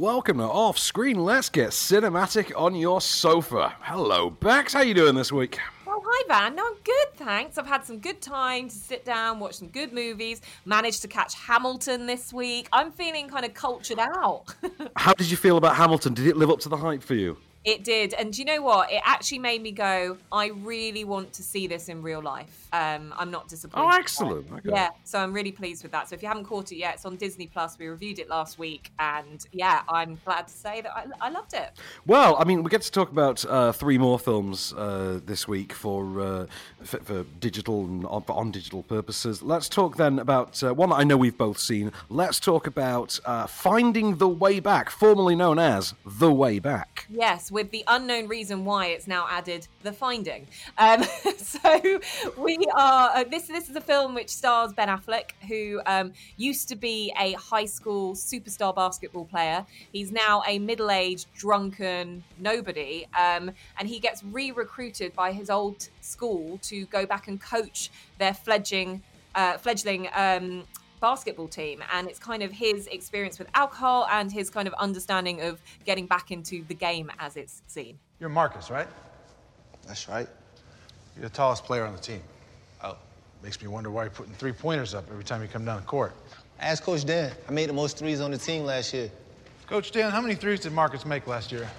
[0.00, 1.24] welcome to Off Screen.
[1.24, 3.74] Let's get cinematic on your sofa.
[3.80, 4.74] Hello, Bex.
[4.74, 5.58] How are you doing this week?
[5.86, 6.54] Oh, hi, Van.
[6.54, 7.56] No, I'm good, thanks.
[7.56, 11.34] I've had some good time to sit down, watch some good movies, managed to catch
[11.34, 12.68] Hamilton this week.
[12.72, 14.44] I'm feeling kind of cultured out.
[14.96, 16.12] How did you feel about Hamilton?
[16.12, 17.38] Did it live up to the hype for you?
[17.66, 18.92] It did, and do you know what?
[18.92, 20.18] It actually made me go.
[20.30, 22.68] I really want to see this in real life.
[22.72, 23.88] Um, I'm not disappointed.
[23.88, 24.46] Oh, excellent!
[24.52, 24.70] Okay.
[24.70, 26.08] Yeah, so I'm really pleased with that.
[26.08, 27.76] So if you haven't caught it yet, it's on Disney Plus.
[27.76, 31.54] We reviewed it last week, and yeah, I'm glad to say that I, I loved
[31.54, 31.70] it.
[32.06, 35.72] Well, I mean, we get to talk about uh, three more films uh, this week
[35.72, 36.46] for, uh,
[36.84, 39.42] for, for digital and on, on, digital purposes.
[39.42, 41.90] Let's talk then about uh, one that I know we've both seen.
[42.08, 47.08] Let's talk about uh, Finding the Way Back, formerly known as The Way Back.
[47.10, 50.46] Yes with the unknown reason why it's now added the finding.
[50.76, 51.02] Um,
[51.38, 52.00] so
[52.36, 53.46] we are uh, this.
[53.46, 57.64] This is a film which stars Ben Affleck, who um, used to be a high
[57.64, 59.64] school superstar basketball player.
[59.90, 66.58] He's now a middle-aged drunken nobody, um, and he gets re-recruited by his old school
[66.64, 69.02] to go back and coach their fledgling
[69.34, 70.64] uh, fledgling um,
[71.06, 75.40] basketball team and it's kind of his experience with alcohol and his kind of understanding
[75.40, 77.96] of getting back into the game as it's seen.
[78.18, 78.88] You're Marcus, right?
[79.86, 80.26] That's right.
[81.14, 82.20] You're the tallest player on the team.
[82.82, 82.96] Oh.
[83.40, 85.86] Makes me wonder why you're putting three pointers up every time you come down the
[85.86, 86.12] court.
[86.58, 87.30] Ask Coach Dan.
[87.48, 89.08] I made the most threes on the team last year.
[89.68, 91.70] Coach Dan, how many threes did Marcus make last year?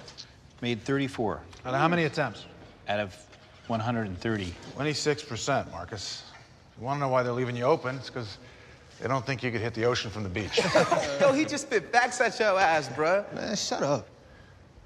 [0.62, 1.42] Made 34.
[1.66, 2.46] Out of how many attempts?
[2.88, 3.14] Out of
[3.66, 4.54] 130.
[4.78, 6.22] 26%, Marcus.
[6.78, 7.96] You want to know why they're leaving you open?
[7.96, 8.38] It's because
[9.00, 10.60] they don't think you could hit the ocean from the beach.
[11.20, 13.32] Yo, he just spit facts at your ass, bruh.
[13.34, 14.08] Man, shut up.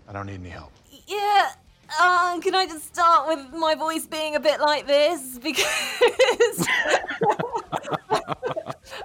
[0.08, 0.72] I don't need any help.
[1.06, 1.52] Yeah.
[2.00, 5.38] Uh, can I just start with my voice being a bit like this?
[5.52, 6.68] Because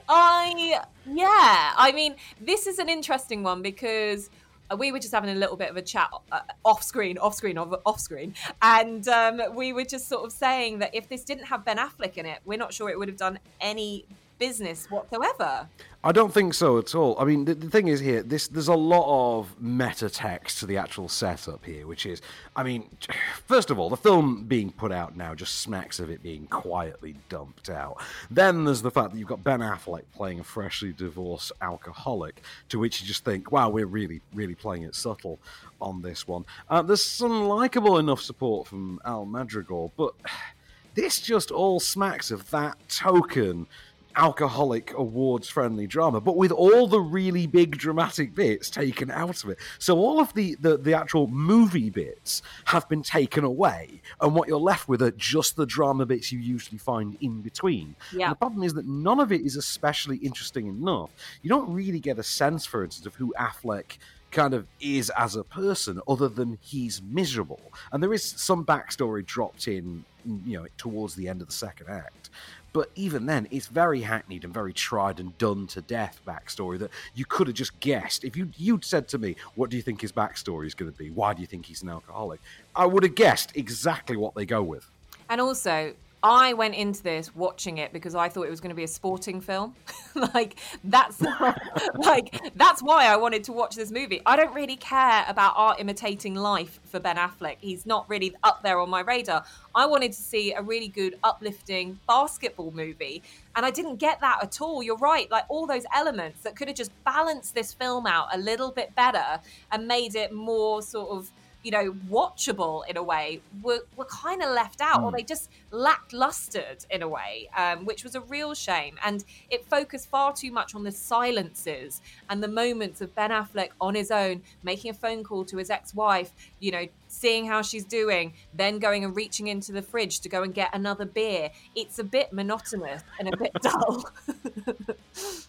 [0.10, 4.30] I, yeah, I mean, this is an interesting one because
[4.78, 7.58] we were just having a little bit of a chat uh, off screen, off screen,
[7.58, 11.46] off, off screen, and um, we were just sort of saying that if this didn't
[11.46, 14.06] have Ben Affleck in it, we're not sure it would have done any
[14.38, 15.68] business whatsoever.
[16.04, 17.20] I don't think so at all.
[17.20, 20.66] I mean, the, the, thing is here, this there's a lot of meta text to
[20.66, 22.22] the actual setup here, which is,
[22.56, 22.90] I mean,
[23.46, 27.16] first of all, the film being put out now just smacks of it being quietly
[27.30, 28.02] dumped out.
[28.32, 32.80] Then there's the fact that you've got Ben Affleck playing a freshly divorced alcoholic, to
[32.80, 35.40] which you just think, wow, we're really, really playing it subtle
[35.82, 36.46] on this one.
[36.70, 40.14] Uh, there's some likable enough support from Al Madrigal, but
[40.96, 43.68] this just all smacks of that token
[44.18, 49.52] alcoholic awards friendly drama, but with all the really big dramatic bits taken out of
[49.52, 49.60] it.
[49.80, 54.48] So all of the, the, the actual movie bits have been taken away, and what
[54.48, 57.96] you're left with are just the drama bits you usually find in between.
[58.12, 58.26] Yeah.
[58.26, 61.12] And the problem is that none of it is especially interesting enough.
[61.44, 63.98] You don't really get a sense, for instance, of who Affleck
[64.32, 67.62] kind of is as a person other than he's miserable
[67.92, 70.04] and there is some backstory dropped in
[70.46, 72.30] you know towards the end of the second act
[72.78, 76.92] but even then, it's very hackneyed and very tried and done to death backstory that
[77.16, 78.24] you could have just guessed.
[78.24, 80.96] If you you'd said to me, "What do you think his backstory is going to
[80.96, 81.10] be?
[81.10, 82.40] Why do you think he's an alcoholic?"
[82.76, 84.92] I would have guessed exactly what they go with.
[85.28, 88.76] And also, I went into this watching it because I thought it was going to
[88.76, 89.76] be a sporting film.
[90.34, 91.22] like that's
[91.96, 94.22] like that's why I wanted to watch this movie.
[94.26, 97.58] I don't really care about art imitating life for Ben Affleck.
[97.60, 99.46] He's not really up there on my radar.
[99.76, 103.22] I wanted to see a really good uplifting basketball movie
[103.56, 104.82] and I didn't get that at all.
[104.82, 105.30] You're right.
[105.30, 108.96] Like all those elements that could have just balanced this film out a little bit
[108.96, 109.40] better
[109.72, 111.32] and made it more sort of
[111.64, 115.04] you know, watchable in a way, were, were kind of left out, mm.
[115.04, 115.18] or hmm.
[115.18, 118.98] they just lacklustered in a way, um, which was a real shame.
[119.04, 123.70] And it focused far too much on the silences and the moments of Ben Affleck
[123.82, 127.62] on his own, making a phone call to his ex wife, you know, seeing how
[127.62, 131.50] she's doing, then going and reaching into the fridge to go and get another beer.
[131.76, 134.10] It's a bit monotonous and a bit dull.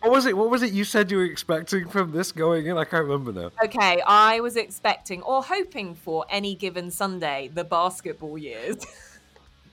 [0.00, 0.36] what was it?
[0.36, 2.76] What was it you said you were expecting from this going in?
[2.78, 3.50] I can't remember now.
[3.64, 8.76] Okay, I was expecting or hoping for any given Sunday the basketball years.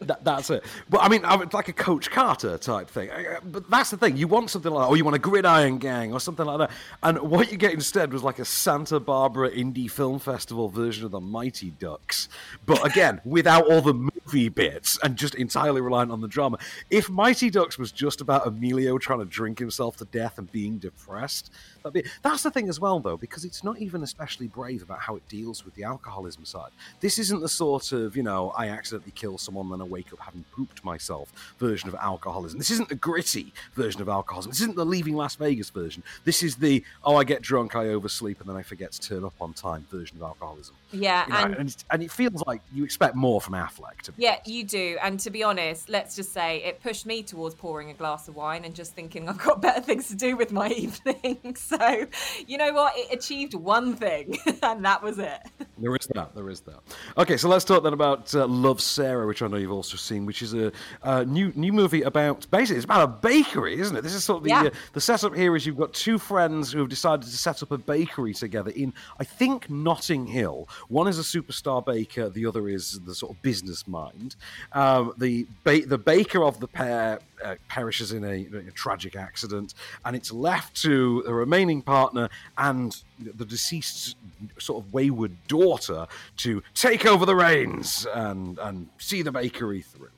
[0.10, 0.66] That, that's it.
[0.90, 3.12] But I mean, it's like a Coach Carter type thing.
[3.12, 4.18] Uh, uh, but that's the thing.
[4.18, 6.72] You want something like that, or you want a Gridiron Gang, or something like that.
[7.04, 11.12] And what you get instead was like a Santa Barbara Indie Film Festival version of
[11.12, 12.28] the Mighty Ducks.
[12.66, 16.58] But again, without all the movie bits and just entirely reliant on the drama.
[16.90, 20.80] If Mighty Ducks was just about Emilio trying to drink himself to death and being
[20.80, 21.52] depressed,
[21.92, 25.16] be, that's the thing as well, though, because it's not even especially brave about how
[25.16, 26.72] it deals with the alcoholism side.
[27.00, 30.20] This isn't the sort of, you know, I accidentally kill someone, then I wake up
[30.20, 32.58] having pooped myself version of alcoholism.
[32.58, 34.52] This isn't the gritty version of alcoholism.
[34.52, 36.04] This isn't the leaving Las Vegas version.
[36.26, 39.24] This is the oh, I get drunk, I oversleep, and then I forget to turn
[39.24, 40.76] up on time version of alcoholism.
[40.92, 44.02] Yeah, You know, and and, and it feels like you expect more from Affleck.
[44.04, 44.98] To be Yeah, you do.
[45.02, 48.36] And to be honest, let's just say it pushed me towards pouring a glass of
[48.36, 51.56] wine and just thinking I've got better things to do with my evening.
[51.56, 52.08] So,
[52.48, 52.94] you know what?
[52.98, 55.40] It achieved one thing, and that was it.
[55.78, 56.34] There is that.
[56.36, 56.80] There is that.
[57.18, 60.26] Okay, so let's talk then about uh, Love Sarah, which I know you've also seen,
[60.26, 60.72] which is a,
[61.04, 64.02] a new new movie about basically it's about a bakery, isn't it?
[64.02, 64.64] This is sort of the Yeah.
[64.64, 67.72] uh, the setup here is you've got two friends who have decided to set up
[67.72, 70.68] a bakery together in I think Notting Hill.
[70.88, 74.36] One is a superstar baker, the other is the sort of business mind.
[74.74, 79.16] Um, the ba- the baker of the pair uh, perishes in a, in a tragic
[79.16, 79.74] accident,
[80.06, 84.16] and it's left to the remaining partner and the deceased's
[84.58, 90.10] sort of wayward daughter to take over the reins and and see the bakery through.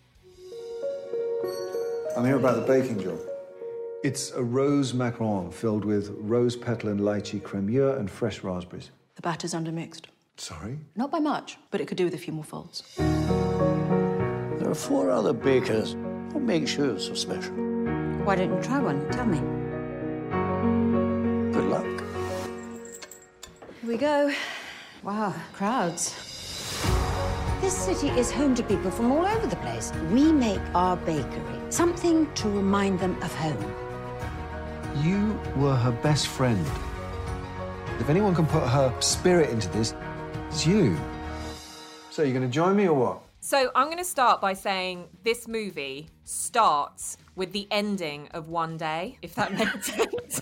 [2.15, 3.19] I'm here about the baking job.
[4.03, 8.89] It's a rose macaron filled with rose petal and lychee crémeux and fresh raspberries.
[9.15, 10.05] The batter's undermixed.
[10.41, 10.79] Sorry?
[10.95, 12.81] Not by much, but it could do with a few more folds.
[12.97, 15.95] There are four other bakers.
[16.31, 17.53] What makes you so special?
[18.25, 19.07] Why don't you try one?
[19.11, 19.37] Tell me.
[21.53, 21.85] Good luck.
[23.81, 24.33] Here we go.
[25.03, 26.15] Wow, crowds.
[27.61, 29.93] This city is home to people from all over the place.
[30.11, 33.63] We make our bakery something to remind them of home.
[35.03, 36.65] You were her best friend.
[37.99, 39.93] If anyone can put her spirit into this,
[40.51, 40.97] it's you.
[42.09, 43.21] So, you're going to join me or what?
[43.39, 48.75] So, I'm going to start by saying this movie starts with the ending of One
[48.75, 50.41] Day, if that makes sense.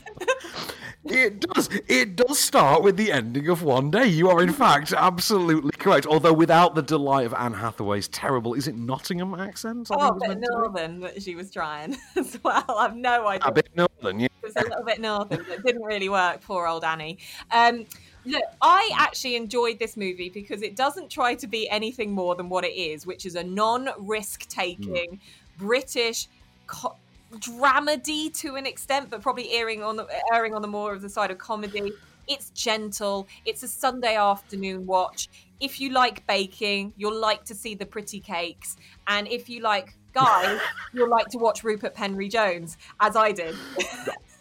[1.06, 1.70] It does.
[1.88, 4.06] It does start with the ending of one day.
[4.06, 6.06] You are, in fact, absolutely correct.
[6.06, 9.90] Although without the delight of Anne Hathaway's terrible, is it Nottingham accent?
[9.92, 10.56] I oh, it was but meant to be?
[10.56, 12.66] Northern that she was trying as well.
[12.78, 13.48] I've no idea.
[13.48, 14.26] A bit northern, yeah.
[14.26, 16.42] It was a little bit northern, but it didn't really work.
[16.42, 17.18] Poor old Annie.
[17.50, 17.86] Um,
[18.26, 22.50] look, I actually enjoyed this movie because it doesn't try to be anything more than
[22.50, 25.20] what it is, which is a non-risk taking mm.
[25.58, 26.28] British.
[26.68, 26.96] Co-
[27.38, 31.10] dramedy to an extent but probably erring on the erring on the more of the
[31.10, 31.92] side of comedy.
[32.28, 33.28] It's gentle.
[33.46, 35.30] It's a sunday afternoon watch.
[35.60, 38.78] If you like baking you'll like to see the pretty cakes.
[39.08, 40.60] And if you like guys
[40.94, 43.56] you'll like to watch rupert penry jones as i did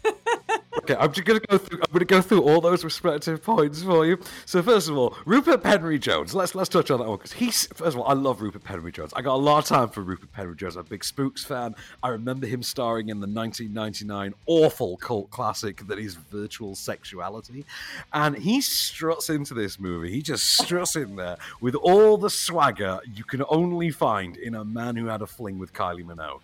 [0.89, 1.81] Okay, I'm just gonna go through.
[1.83, 4.19] I'm gonna go through all those respective points for you.
[4.47, 6.35] So first of all, Rupert Penry Jones.
[6.35, 8.91] Let's let's touch on that one because he's first of all, I love Rupert Penry
[8.91, 9.13] Jones.
[9.15, 10.77] I got a lot of time for Rupert Penry Jones.
[10.77, 11.75] I'm a big Spooks fan.
[12.03, 17.67] I remember him starring in the 1999 awful cult classic that is Virtual Sexuality,
[18.15, 20.11] and he struts into this movie.
[20.11, 24.65] He just struts in there with all the swagger you can only find in a
[24.65, 26.41] man who had a fling with Kylie Minogue.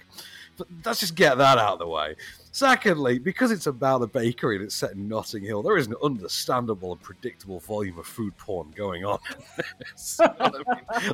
[0.59, 2.17] But let's just get that out of the way.
[2.55, 5.97] Secondly, because it's about a bakery and it's set in Notting Hill, there is an
[6.05, 9.19] understandable and predictable volume of food porn going on.
[9.97, 10.63] so, I mean,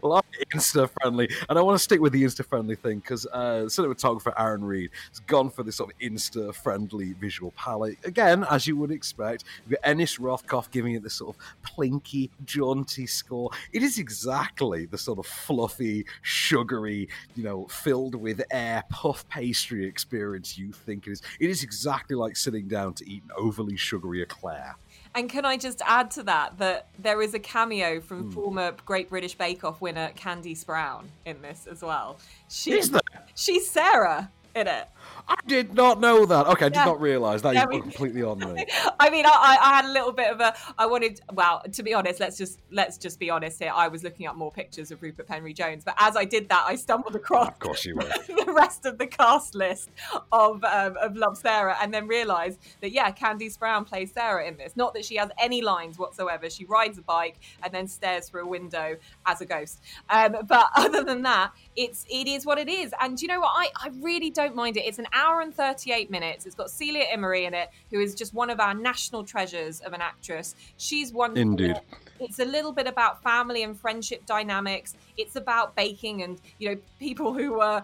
[0.03, 2.99] a lot of Insta friendly, and I want to stick with the Insta friendly thing
[2.99, 7.97] because uh, cinematographer Aaron Reed has gone for this sort of Insta friendly visual palette.
[8.05, 12.29] Again, as you would expect, you've got Ennis Rothkopf giving it this sort of plinky,
[12.45, 13.51] jaunty score.
[13.73, 19.87] It is exactly the sort of fluffy, sugary, you know, filled with air puff pastry
[19.87, 21.23] experience you think it is.
[21.39, 24.77] It is exactly like sitting down to eat an overly sugary eclair.
[25.15, 28.31] and can i just add to that that there is a cameo from Hmm.
[28.31, 33.01] former great british bake off winner candice brown in this as well she, Is there?
[33.35, 34.87] she's sarah in it
[35.29, 36.47] I did not know that.
[36.49, 36.85] Okay, I did Yeah.
[36.87, 37.55] not realise that.
[37.55, 38.67] Yeah, You've we- completely on me.
[39.01, 40.55] I mean, I, I I had a little bit of a.
[40.79, 41.21] I wanted.
[41.33, 43.73] Well, to be honest, let's just let's just be honest here.
[43.75, 46.65] I was looking up more pictures of Rupert Penry Jones, but as I did that,
[46.67, 48.03] I stumbled across Of course you were.
[48.03, 49.91] the rest of the cast list
[50.33, 54.57] of um, of Love Sarah, and then realised that yeah, Candice Brown plays Sarah in
[54.57, 54.77] this.
[54.77, 56.51] Not that she has any lines whatsoever.
[56.51, 59.81] She rides a bike and then stares through a window as a ghost.
[60.09, 62.93] Um, but other than that, it's it is what it is.
[63.01, 63.53] And you know what?
[63.55, 64.81] I I really don't mind it.
[64.81, 66.47] It's an hour and thirty eight minutes.
[66.47, 69.93] It's got Celia Imrie in it, who is just one of our national treasures of
[69.93, 70.55] an actress.
[70.77, 71.37] She's one.
[71.37, 71.81] Indeed.
[72.21, 74.95] It's a little bit about family and friendship dynamics.
[75.17, 77.83] It's about baking and you know people who were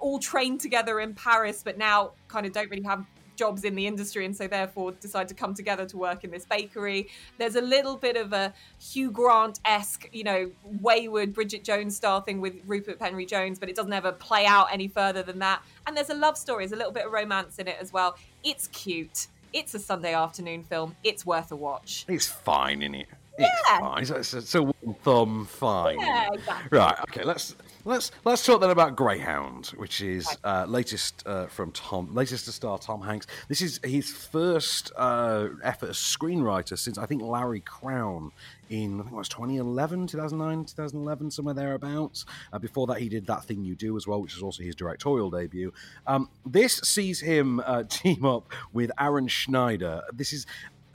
[0.00, 3.04] all trained together in Paris, but now kind of don't really have
[3.38, 6.44] jobs in the industry and so therefore decide to come together to work in this
[6.44, 7.08] bakery.
[7.38, 10.50] There's a little bit of a Hugh Grant esque, you know,
[10.82, 14.66] wayward Bridget Jones style thing with Rupert Penry Jones, but it doesn't ever play out
[14.70, 15.62] any further than that.
[15.86, 18.16] And there's a love story, there's a little bit of romance in it as well.
[18.44, 19.28] It's cute.
[19.52, 20.94] It's a Sunday afternoon film.
[21.02, 22.04] It's worth a watch.
[22.08, 23.08] It's fine, isn't it?
[23.38, 23.78] It's Yeah.
[23.80, 24.02] fine.
[24.02, 26.00] It's, it's, it's a one thumb fine.
[26.00, 26.78] Yeah, exactly.
[26.78, 26.98] Right.
[27.08, 27.22] Okay.
[27.24, 27.54] Let's
[27.84, 32.52] Let's let's talk then about Greyhound, which is uh, latest uh, from Tom, latest to
[32.52, 33.26] star Tom Hanks.
[33.48, 38.32] This is his first uh, effort as screenwriter since I think Larry Crowne
[38.68, 42.26] in I think it was 2011, 2009, 2011, somewhere thereabouts.
[42.52, 44.74] Uh, before that, he did that thing you do as well, which is also his
[44.74, 45.72] directorial debut.
[46.06, 50.02] Um, this sees him uh, team up with Aaron Schneider.
[50.12, 50.46] This is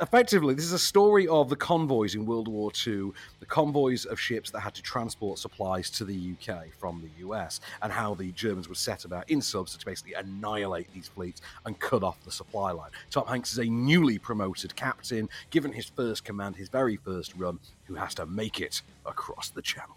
[0.03, 4.19] effectively, this is a story of the convoys in World War II, the convoys of
[4.19, 8.31] ships that had to transport supplies to the UK from the US, and how the
[8.33, 12.31] Germans were set about in subs to basically annihilate these fleets and cut off the
[12.31, 12.91] supply line.
[13.10, 17.60] Tom Hanks is a newly promoted captain, given his first command, his very first run,
[17.86, 19.95] who has to make it across the channel.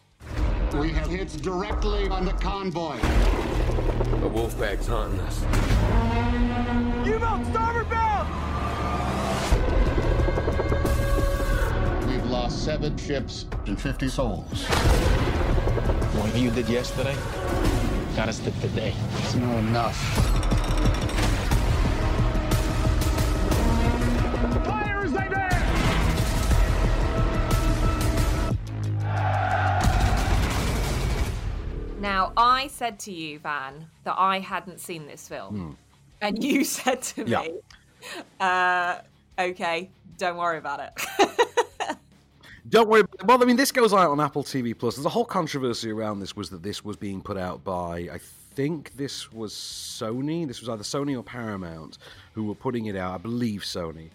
[0.74, 2.96] We have hits directly on the convoy.
[4.20, 5.40] The Wolfpack's hunting us.
[7.06, 7.88] U-boat, starboard
[12.46, 14.62] lost seven ships and 50 souls.
[16.14, 17.16] What you did yesterday
[18.14, 18.94] got us to today.
[19.18, 19.96] It's not enough.
[24.64, 25.50] Fire they dare!
[31.98, 35.76] Now, I said to you, Van, that I hadn't seen this film.
[36.20, 37.30] And you said to me,
[38.38, 39.00] Yeah.
[39.36, 40.92] uh, okay, don't worry about it.
[42.68, 43.04] Don't worry.
[43.24, 44.96] Well, I mean, this goes out on Apple TV Plus.
[44.96, 46.34] There's a whole controversy around this.
[46.34, 48.08] Was that this was being put out by?
[48.12, 48.18] I
[48.54, 50.48] think this was Sony.
[50.48, 51.98] This was either Sony or Paramount
[52.32, 53.14] who were putting it out.
[53.14, 54.08] I believe Sony.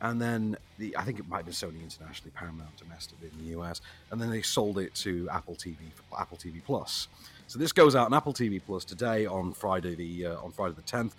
[0.00, 3.80] And then the, I think it might been Sony internationally, Paramount domestic in the US,
[4.10, 5.76] and then they sold it to Apple TV,
[6.18, 7.08] Apple TV Plus.
[7.46, 10.74] So this goes out on Apple TV Plus today on Friday the uh, on Friday
[10.74, 11.12] the 10th,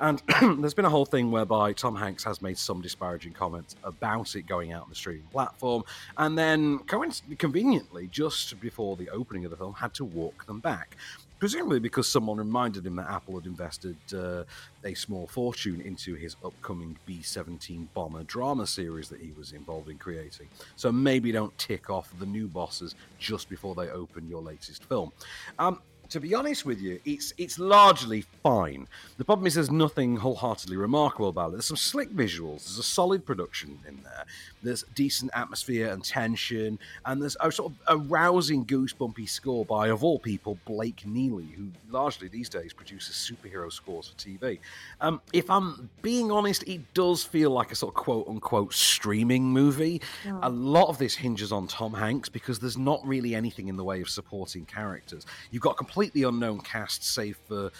[0.00, 0.22] and
[0.60, 4.42] there's been a whole thing whereby Tom Hanks has made some disparaging comments about it
[4.42, 5.84] going out on the streaming platform,
[6.16, 10.96] and then conveniently just before the opening of the film had to walk them back.
[11.38, 14.44] Presumably because someone reminded him that Apple had invested uh,
[14.84, 19.90] a small fortune into his upcoming B 17 bomber drama series that he was involved
[19.90, 20.48] in creating.
[20.76, 25.12] So maybe don't tick off the new bosses just before they open your latest film.
[25.58, 28.88] Um, to be honest with you, it's it's largely fine.
[29.18, 31.52] The problem is there's nothing wholeheartedly remarkable about it.
[31.52, 34.24] There's some slick visuals, there's a solid production in there,
[34.62, 39.88] there's decent atmosphere and tension, and there's a sort of a rousing, goosebumpy score by,
[39.88, 44.58] of all people, Blake Neely, who largely these days produces superhero scores for TV.
[45.00, 49.44] Um, if I'm being honest, it does feel like a sort of quote unquote streaming
[49.44, 50.00] movie.
[50.42, 53.84] A lot of this hinges on Tom Hanks because there's not really anything in the
[53.84, 55.26] way of supporting characters.
[55.50, 57.70] You've got completely unknown cast, save for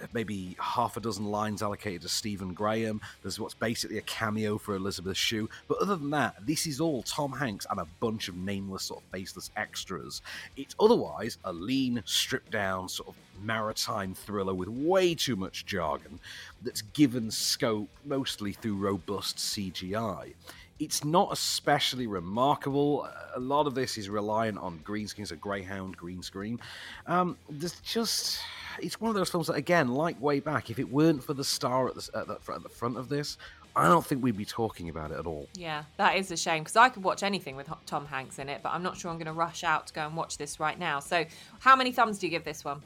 [0.00, 3.00] uh, maybe half a dozen lines allocated to Stephen Graham.
[3.20, 5.50] There's what's basically a cameo for Elizabeth Shue.
[5.66, 9.02] But other than that, this is all Tom Hanks and a bunch of nameless, sort
[9.02, 10.22] of faceless extras.
[10.56, 16.20] It's otherwise a lean, stripped down, sort of maritime thriller with way too much jargon
[16.62, 20.34] that's given scope mostly through robust CGI.
[20.78, 23.08] It's not especially remarkable.
[23.34, 26.60] A lot of this is reliant on green screens, a Greyhound green screen.
[27.06, 28.40] Um, there's just
[28.80, 31.44] it's one of those films that, again, like way back, if it weren't for the
[31.44, 33.38] star at the, at the, at the front of this,
[33.76, 35.48] I don't think we'd be talking about it at all.
[35.54, 38.60] yeah, that is a shame because I could watch anything with Tom Hanks in it,
[38.62, 40.78] but I'm not sure I'm going to rush out to go and watch this right
[40.78, 41.00] now.
[41.00, 41.24] So,
[41.58, 42.82] how many thumbs do you give this one?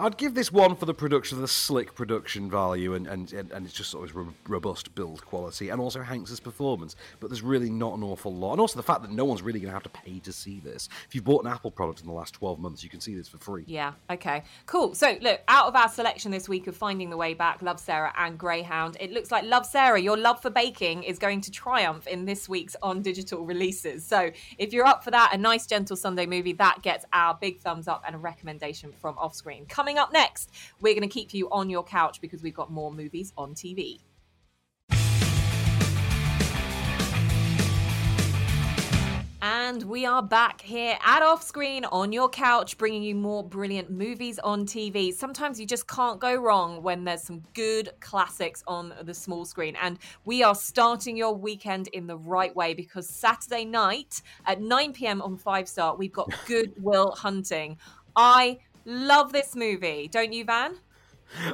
[0.00, 3.74] I'd give this one for the production, the slick production value, and and, and, it's
[3.74, 6.94] just ro- robust build quality, and also Hanks's performance.
[7.18, 9.58] But there's really not an awful lot, and also the fact that no one's really
[9.58, 10.88] going to have to pay to see this.
[11.08, 13.26] If you've bought an Apple product in the last 12 months, you can see this
[13.26, 13.64] for free.
[13.66, 14.44] Yeah, okay.
[14.66, 14.94] Cool.
[14.94, 18.12] So, look, out of our selection this week of Finding the Way Back, Love Sarah
[18.16, 22.06] and Greyhound, it looks like Love Sarah, your love for baking, is going to triumph
[22.06, 24.04] in this week's on digital releases.
[24.04, 27.60] So, if you're up for that, a nice, gentle Sunday movie, that gets our big
[27.60, 29.68] thumbs up and a recommendation from Offscreen.
[29.68, 32.92] Coming up next, we're going to keep you on your couch because we've got more
[32.92, 34.00] movies on TV.
[39.40, 43.88] And we are back here at Off Screen on your couch, bringing you more brilliant
[43.88, 45.14] movies on TV.
[45.14, 49.76] Sometimes you just can't go wrong when there's some good classics on the small screen.
[49.80, 54.92] And we are starting your weekend in the right way because Saturday night at 9
[54.92, 57.78] pm on Five Star, we've got Good Will Hunting.
[58.16, 60.78] I love this movie, don't you, Van?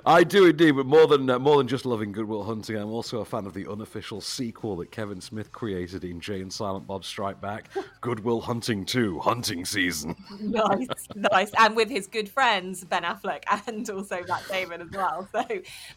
[0.06, 2.90] I do indeed, but more than uh, more than just loving Good Will Hunting, I'm
[2.90, 6.86] also a fan of the unofficial sequel that Kevin Smith created in Jay and Silent
[6.86, 7.68] Bob Strike Back,
[8.00, 10.16] Good Will Hunting 2, Hunting Season.
[10.40, 15.28] nice, nice, and with his good friends Ben Affleck and also Matt Damon as well.
[15.32, 15.44] So,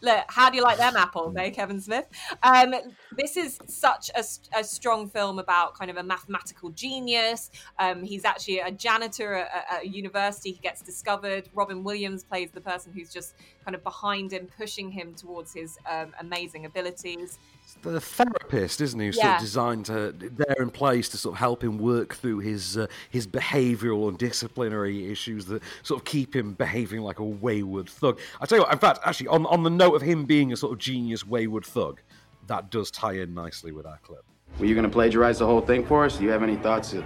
[0.02, 2.06] look, how do you like them apples, eh, Kevin Smith?
[2.42, 2.74] Um,
[3.16, 4.24] this is such a,
[4.58, 7.50] a, strong film about kind of a mathematical genius.
[7.78, 10.52] Um, he's actually a janitor at, at a university.
[10.52, 11.48] He gets discovered.
[11.54, 13.34] Robin Williams plays the person who's just
[13.68, 17.38] kind of behind him, pushing him towards his um, amazing abilities.
[17.82, 19.04] The therapist, isn't he?
[19.04, 19.24] Who's Yeah.
[19.24, 22.78] sort of designed to there in place to sort of help him work through his
[22.78, 27.90] uh, his behavioural and disciplinary issues that sort of keep him behaving like a wayward
[27.90, 28.18] thug.
[28.40, 30.56] I tell you what, in fact, actually, on on the note of him being a
[30.56, 32.00] sort of genius wayward thug,
[32.46, 34.24] that does tie in nicely with our clip.
[34.58, 36.16] Were you going to plagiarize the whole thing for us?
[36.16, 37.04] Do you have any thoughts of,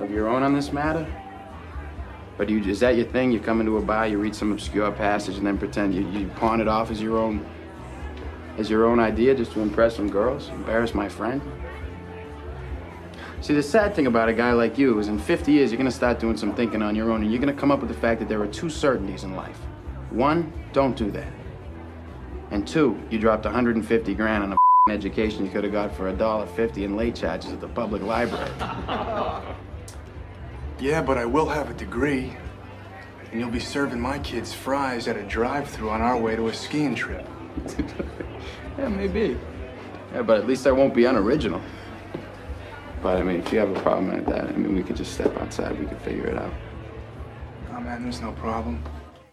[0.00, 1.06] of your own on this matter?
[2.38, 3.30] Do you, is that your thing?
[3.30, 6.28] You come into a bar, you read some obscure passage, and then pretend you, you
[6.28, 7.46] pawn it off as your own
[8.58, 10.48] as your own idea just to impress some girls?
[10.50, 11.40] Embarrass my friend?
[13.40, 15.90] See, the sad thing about a guy like you is in 50 years, you're gonna
[15.90, 18.20] start doing some thinking on your own, and you're gonna come up with the fact
[18.20, 19.58] that there are two certainties in life.
[20.10, 21.32] One, don't do that.
[22.50, 24.56] And two, you dropped 150 grand on a
[24.90, 28.02] education you could have got for a dollar fifty in late charges at the public
[28.02, 28.50] library.
[30.80, 32.36] Yeah, but I will have a degree.
[33.30, 36.54] And you'll be serving my kids fries at a drive-through on our way to a
[36.54, 37.26] skiing trip.
[38.76, 39.38] Yeah, maybe.
[40.12, 41.62] Yeah, but at least I won't be unoriginal.
[43.02, 45.14] But I mean, if you have a problem like that, I mean, we could just
[45.14, 45.78] step outside.
[45.78, 46.52] We could figure it out.
[47.70, 48.82] Oh man, there's no problem.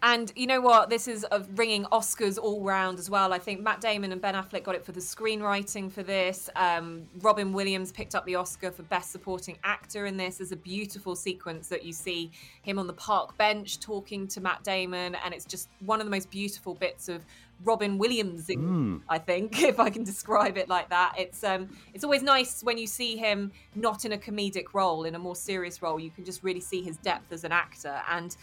[0.04, 0.90] And you know what?
[0.90, 3.32] This is a ringing Oscars all round as well.
[3.32, 6.50] I think Matt Damon and Ben Affleck got it for the screenwriting for this.
[6.56, 10.38] Um, Robin Williams picked up the Oscar for Best Supporting Actor in this.
[10.38, 12.32] There's a beautiful sequence that you see
[12.62, 16.10] him on the park bench talking to Matt Damon, and it's just one of the
[16.10, 17.24] most beautiful bits of
[17.62, 18.48] Robin Williams.
[18.48, 19.02] Mm.
[19.08, 22.76] I think, if I can describe it like that, it's um, it's always nice when
[22.76, 26.00] you see him not in a comedic role, in a more serious role.
[26.00, 28.36] You can just really see his depth as an actor and.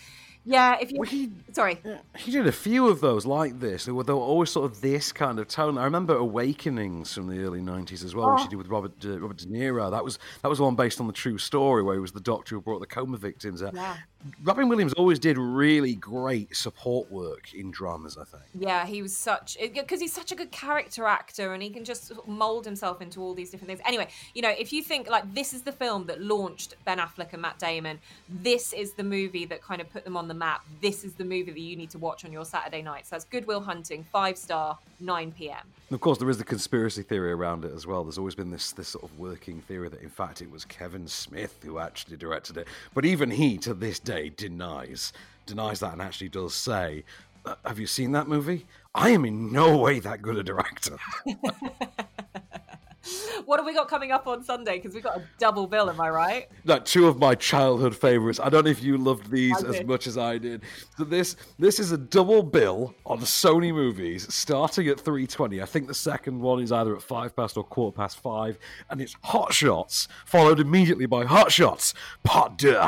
[0.51, 1.79] Yeah, if you sorry,
[2.17, 3.85] He did a few of those like this.
[3.85, 5.77] They were, they were always sort of this kind of tone.
[5.77, 8.43] I remember Awakenings from the early '90s as well, which Oh.
[8.45, 9.91] he did with Robert uh, Robert De Niro.
[9.91, 12.55] That was that was one based on the true story where he was the doctor
[12.55, 13.75] who brought the coma victims out.
[13.75, 13.97] Yeah.
[14.43, 18.17] Robin Williams always did really great support work in dramas.
[18.17, 18.43] I think.
[18.57, 22.11] Yeah, he was such because he's such a good character actor and he can just
[22.27, 23.81] mold himself into all these different things.
[23.85, 27.33] Anyway, you know, if you think like this is the film that launched Ben Affleck
[27.33, 30.65] and Matt Damon, this is the movie that kind of put them on the map.
[30.81, 33.09] This is the movie that you need to watch on your Saturday nights.
[33.09, 35.57] That's Good Will Hunting, five star, 9 p.m.
[35.89, 38.03] And of course, there is the conspiracy theory around it as well.
[38.03, 41.07] There's always been this this sort of working theory that, in fact, it was Kevin
[41.07, 42.67] Smith who actually directed it.
[42.93, 45.13] But even he, to this day, denies
[45.45, 47.03] denies that and actually does say,
[47.45, 48.65] "Uh, "Have you seen that movie?
[48.95, 50.97] I am in no way that good a director."
[53.45, 54.77] What have we got coming up on Sunday?
[54.77, 56.47] Because we've got a double bill, am I right?
[56.65, 58.39] like two of my childhood favorites.
[58.39, 60.61] I don't know if you loved these as much as I did.
[60.97, 65.61] So this this is a double bill on Sony movies starting at 320.
[65.61, 68.59] I think the second one is either at five past or quarter past five,
[68.89, 72.87] and it's Hot Shots, followed immediately by Hot Shots Part Deux.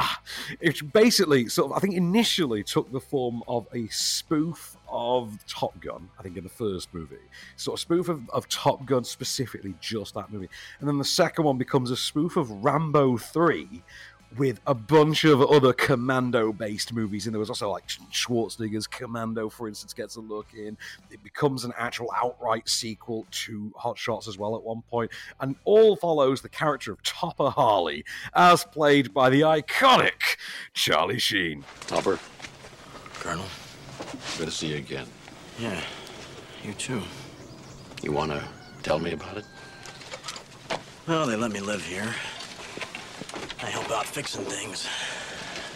[0.60, 5.80] It basically sort of I think initially took the form of a spoof of Top
[5.80, 7.16] Gun, I think in the first movie.
[7.56, 10.50] Sort of spoof of, of Top Gun, specifically just that movie.
[10.80, 13.84] And then the second one becomes a spoof of Rambo 3
[14.38, 17.26] with a bunch of other commando based movies.
[17.26, 20.78] And there was also like Schwarzenegger's Commando, for instance, gets a look in.
[21.10, 25.56] It becomes an actual outright sequel to Hot Shots as well at one point, And
[25.66, 30.38] all follows the character of Topper Harley, as played by the iconic
[30.74, 31.64] Charlie Sheen.
[31.88, 32.20] Topper.
[33.20, 33.46] Colonel.
[34.38, 35.08] Good to see you again.
[35.60, 35.80] Yeah,
[36.64, 37.02] you too.
[38.02, 38.44] You want to
[38.84, 39.46] tell me about it?
[41.08, 42.14] Well, they let me live here.
[43.62, 44.88] I help out fixing things.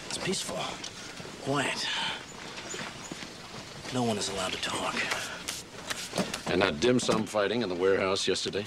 [0.06, 0.58] It's peaceful,
[1.44, 1.86] quiet.
[3.94, 4.94] No one is allowed to talk.
[6.48, 8.64] And that dim sum fighting in the warehouse yesterday?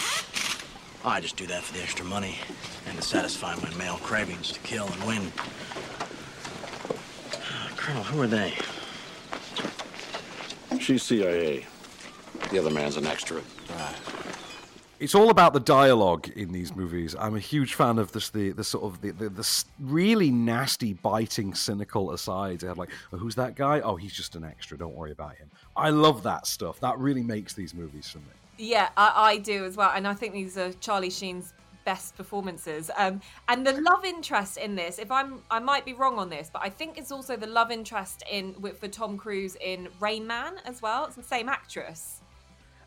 [1.04, 2.36] I just do that for the extra money
[2.88, 5.32] and to satisfy my male cravings to kill and win.
[7.78, 8.54] Colonel, who are they?
[10.80, 11.65] She's CIA.
[12.52, 13.42] The other man's an extra.
[15.00, 17.15] It's all about the dialogue in these movies.
[17.18, 20.94] I'm a huge fan of this, the the sort of the, the, the really nasty,
[20.94, 22.62] biting, cynical asides.
[22.62, 23.80] They have like, oh, who's that guy?
[23.80, 24.78] Oh, he's just an extra.
[24.78, 25.50] Don't worry about him.
[25.76, 26.80] I love that stuff.
[26.82, 28.26] That really makes these movies for me.
[28.58, 29.92] Yeah, I, I do as well.
[29.96, 31.54] And I think these are Charlie Sheen's
[31.86, 32.89] best performances.
[32.98, 36.50] Um, and the love interest in this, if I'm, I might be wrong on this,
[36.52, 40.26] but I think it's also the love interest in with, for Tom Cruise in Rain
[40.28, 41.06] Man as well.
[41.06, 42.22] It's the same actress.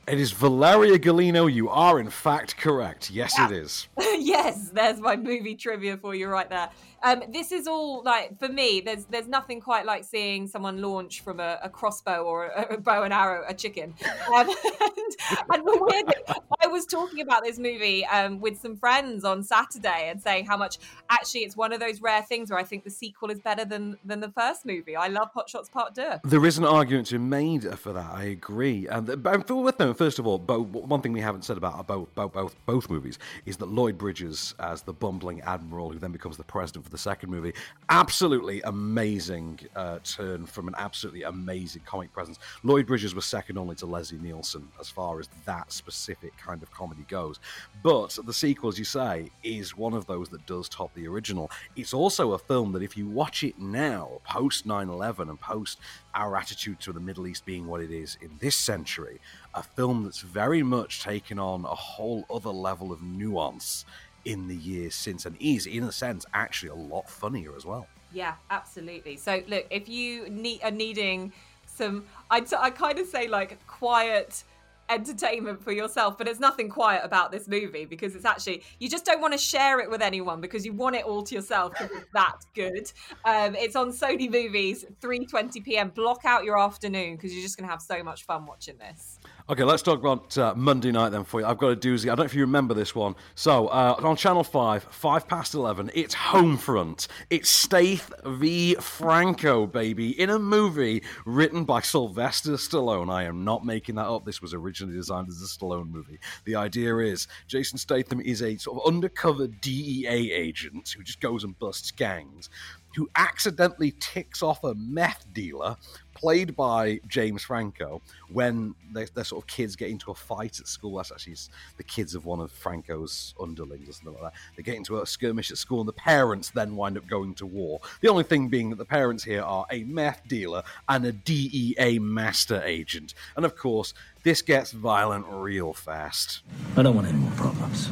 [0.08, 1.52] It is Valeria Golino.
[1.52, 3.10] You are, in fact, correct.
[3.10, 3.46] Yes, Yeah.
[3.46, 3.86] it is.
[4.18, 6.70] yes, there's my movie trivia for you right there.
[7.02, 8.80] Um, this is all like for me.
[8.80, 12.78] There's there's nothing quite like seeing someone launch from a, a crossbow or a, a
[12.78, 13.94] bow and arrow a chicken.
[14.32, 18.76] Um, and, and the weird thing, I was talking about this movie um, with some
[18.76, 20.78] friends on Saturday and saying how much
[21.10, 23.98] actually it's one of those rare things where I think the sequel is better than
[24.04, 24.94] than the first movie.
[24.94, 26.12] I love Hot Shots Part Two.
[26.24, 28.12] There is an argument to be made for that.
[28.12, 28.86] I agree.
[28.86, 29.08] And
[29.46, 32.56] for with them, first of all, one thing we haven't said about both, both both
[32.64, 36.91] both movies is that Lloyd Bridges as the bumbling admiral, who then becomes the president
[36.92, 37.54] the second movie,
[37.88, 42.38] absolutely amazing uh, turn from an absolutely amazing comic presence.
[42.62, 46.70] Lloyd Bridges was second only to Leslie Nielsen as far as that specific kind of
[46.70, 47.40] comedy goes.
[47.82, 51.50] But the sequel, as you say, is one of those that does top the original.
[51.74, 55.78] It's also a film that if you watch it now, post 9 11 and post
[56.14, 59.20] our attitude to the Middle East being what it is in this century,
[59.54, 63.84] a film that's very much taken on a whole other level of nuance
[64.24, 67.86] in the years since and is, in a sense, actually a lot funnier as well.
[68.12, 69.16] Yeah, absolutely.
[69.16, 71.32] So look, if you need are needing
[71.66, 74.44] some, I'd I kind of say like quiet
[74.88, 79.04] entertainment for yourself, but there's nothing quiet about this movie because it's actually you just
[79.04, 81.90] don't want to share it with anyone because you want it all to yourself because
[81.96, 82.92] it's that good.
[83.24, 85.90] Um, it's on Sony Movies, 3:20 p.m.
[85.90, 89.11] Block out your afternoon because you're just gonna have so much fun watching this.
[89.52, 91.46] Okay, let's talk about uh, Monday night then for you.
[91.46, 92.04] I've got a doozy.
[92.04, 93.16] I don't know if you remember this one.
[93.34, 97.08] So, uh, on Channel 5, 5 past 11, it's Homefront.
[97.28, 98.76] It's Staith v.
[98.76, 103.12] Franco, baby, in a movie written by Sylvester Stallone.
[103.12, 104.24] I am not making that up.
[104.24, 106.20] This was originally designed as a Stallone movie.
[106.44, 111.42] The idea is Jason Statham is a sort of undercover DEA agent who just goes
[111.42, 112.48] and busts gangs,
[112.96, 115.76] who accidentally ticks off a meth dealer
[116.14, 118.00] played by James Franco
[118.30, 120.96] when they, they're sort of kids get into a fight at school.
[120.96, 121.36] That's actually
[121.76, 124.38] the kids of one of Franco's underlings or something like that.
[124.56, 127.46] They get into a skirmish at school, and the parents then wind up going to
[127.46, 127.80] war.
[128.00, 131.98] The only thing being that the parents here are a meth dealer and a DEA
[131.98, 133.14] master agent.
[133.36, 136.42] And of course, this gets violent real fast.
[136.76, 137.90] I don't want any more problems.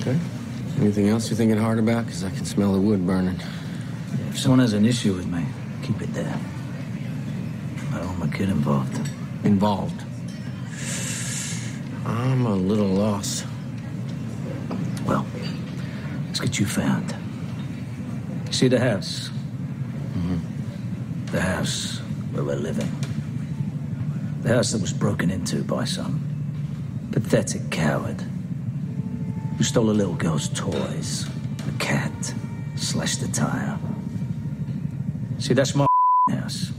[0.00, 0.18] Okay.
[0.78, 2.06] Anything else you're thinking hard about?
[2.06, 3.38] Because I can smell the wood burning.
[4.30, 5.44] If someone has an issue with me,
[5.82, 6.38] keep it there.
[7.92, 9.10] I don't want my kid involved.
[9.44, 10.04] Involved?
[12.06, 13.44] I'm a little lost.
[15.04, 15.26] Well,
[16.26, 17.14] let's get you found.
[18.50, 19.30] See the house?
[20.14, 21.26] Mm-hmm.
[21.32, 21.98] The house
[22.30, 22.90] where we're living.
[24.42, 26.20] The house that was broken into by some
[27.10, 28.22] pathetic coward
[29.58, 31.28] who stole a little girl's toys,
[31.68, 32.34] a cat,
[32.76, 33.78] slashed a tire.
[35.40, 35.86] See, that's my
[36.30, 36.70] house.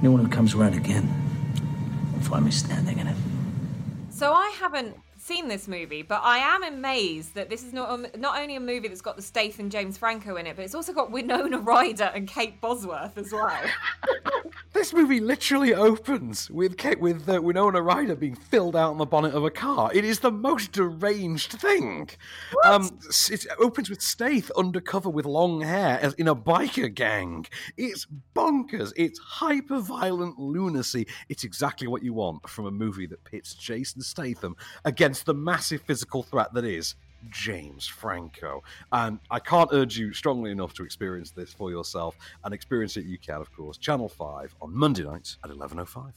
[0.00, 1.08] Anyone who comes around again
[2.12, 3.16] will find me standing in it.
[4.10, 8.08] So I haven't seen this movie, but I am amazed that this is not um,
[8.18, 10.92] not only a movie that's got the Statham James Franco in it, but it's also
[10.92, 13.60] got Winona Ryder and Kate Bosworth as well.
[14.84, 19.32] This movie literally opens with with uh, Winona Ryder being filled out on the bonnet
[19.32, 19.90] of a car.
[19.94, 22.10] It is the most deranged thing.
[22.66, 27.46] Um, it opens with Staith undercover with long hair as in a biker gang.
[27.78, 28.92] It's bonkers.
[28.94, 31.06] It's hyper violent lunacy.
[31.30, 35.80] It's exactly what you want from a movie that pits Jason Statham against the massive
[35.80, 36.94] physical threat that is
[37.30, 38.62] James Franco.
[38.92, 42.16] And I can't urge you strongly enough to experience this for yourself.
[42.44, 43.78] And experience it you can, of course.
[43.78, 46.12] Channel 5 on Monday nights at 11.05.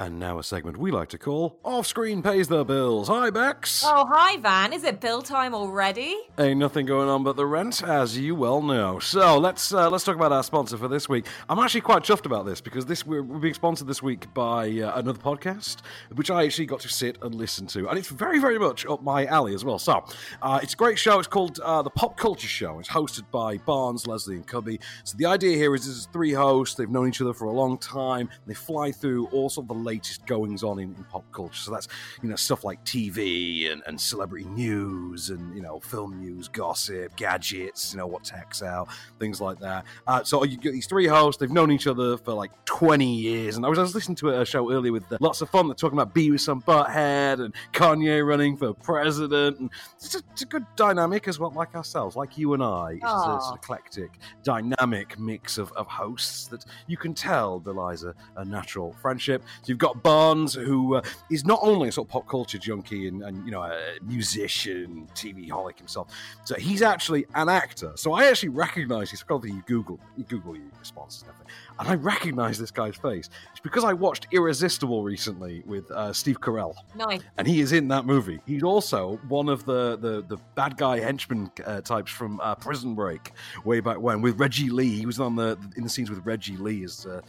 [0.00, 3.06] And now a segment we like to call Off Screen Pays the Bills.
[3.06, 3.84] Hi, Bex.
[3.86, 6.18] oh, hi Van, is it bill time already?
[6.36, 8.98] Ain't nothing going on but the rent, as you well know.
[8.98, 11.26] So let's uh, let's talk about our sponsor for this week.
[11.48, 14.64] I'm actually quite chuffed about this because this we're, we're being sponsored this week by
[14.80, 15.76] uh, another podcast,
[16.16, 19.00] which I actually got to sit and listen to, and it's very very much up
[19.00, 19.78] my alley as well.
[19.78, 20.04] So
[20.42, 21.20] uh, it's a great show.
[21.20, 22.80] It's called uh, the Pop Culture Show.
[22.80, 24.80] It's hosted by Barnes, Leslie, and Cubby.
[25.04, 26.74] So the idea here is this is three hosts.
[26.74, 28.28] They've known each other for a long time.
[28.48, 31.60] They fly through all sort of the latest goings on in, in pop culture.
[31.60, 31.88] So that's
[32.22, 37.16] you know stuff like TV and, and celebrity news and you know film news, gossip,
[37.16, 39.84] gadgets, you know what tech's out, things like that.
[40.06, 41.38] Uh, so you get these three hosts.
[41.40, 43.56] They've known each other for like 20 years.
[43.56, 45.68] And I was, I was listening to a show earlier with lots of fun.
[45.68, 49.58] They're talking about Beavis and Butthead and Kanye running for president.
[49.58, 52.92] And it's a, it's a good dynamic as well, like ourselves, like you and I.
[52.92, 54.10] It's a, it's an eclectic,
[54.42, 59.42] dynamic mix of, of hosts that you can tell belies a, a natural friendship.
[59.62, 63.08] So You've got Barnes, who uh, is not only a sort of pop culture junkie
[63.08, 67.90] and, and you know a musician, TV holic himself, so he's actually an actor.
[67.96, 71.88] So I actually recognise he's probably you Google you Google your responses and everything, and
[71.88, 73.28] I recognise this guy's face.
[73.50, 76.76] It's because I watched Irresistible recently with uh, Steve Carell.
[76.94, 77.22] Nice.
[77.36, 78.38] And he is in that movie.
[78.46, 82.94] He's also one of the the, the bad guy henchman uh, types from uh, Prison
[82.94, 83.32] Break
[83.64, 84.96] way back when with Reggie Lee.
[84.96, 87.22] He was on the in the scenes with Reggie Lee as uh,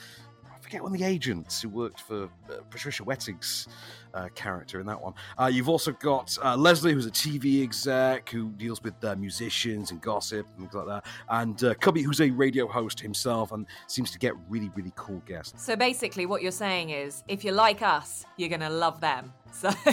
[0.66, 3.68] forget one of the agents who worked for uh, Patricia Wettig's
[4.16, 5.14] uh, character in that one.
[5.40, 9.92] Uh, you've also got uh, Leslie, who's a TV exec who deals with uh, musicians
[9.92, 13.68] and gossip and things like that, and uh, Cubby, who's a radio host himself and
[13.86, 15.64] seems to get really really cool guests.
[15.64, 19.34] So basically, what you're saying is, if you like us, you're gonna love them.
[19.52, 19.70] So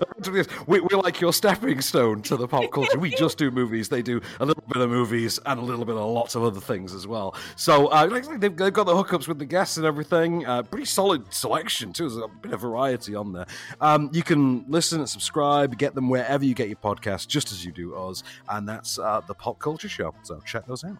[0.30, 2.98] we, we're like your stepping stone to the pop culture.
[2.98, 3.88] We just do movies.
[3.88, 6.60] They do a little bit of movies and a little bit of lots of other
[6.60, 7.34] things as well.
[7.56, 10.46] So uh, they've, they've got the hookups with the guests and everything.
[10.46, 12.08] Uh, pretty solid selection too.
[12.08, 13.46] There's a bit of variety on there.
[13.80, 17.64] Um, you can listen and subscribe, get them wherever you get your podcasts, just as
[17.64, 18.22] you do us.
[18.48, 20.14] And that's uh, the Pop Culture Show.
[20.22, 20.96] So check those out.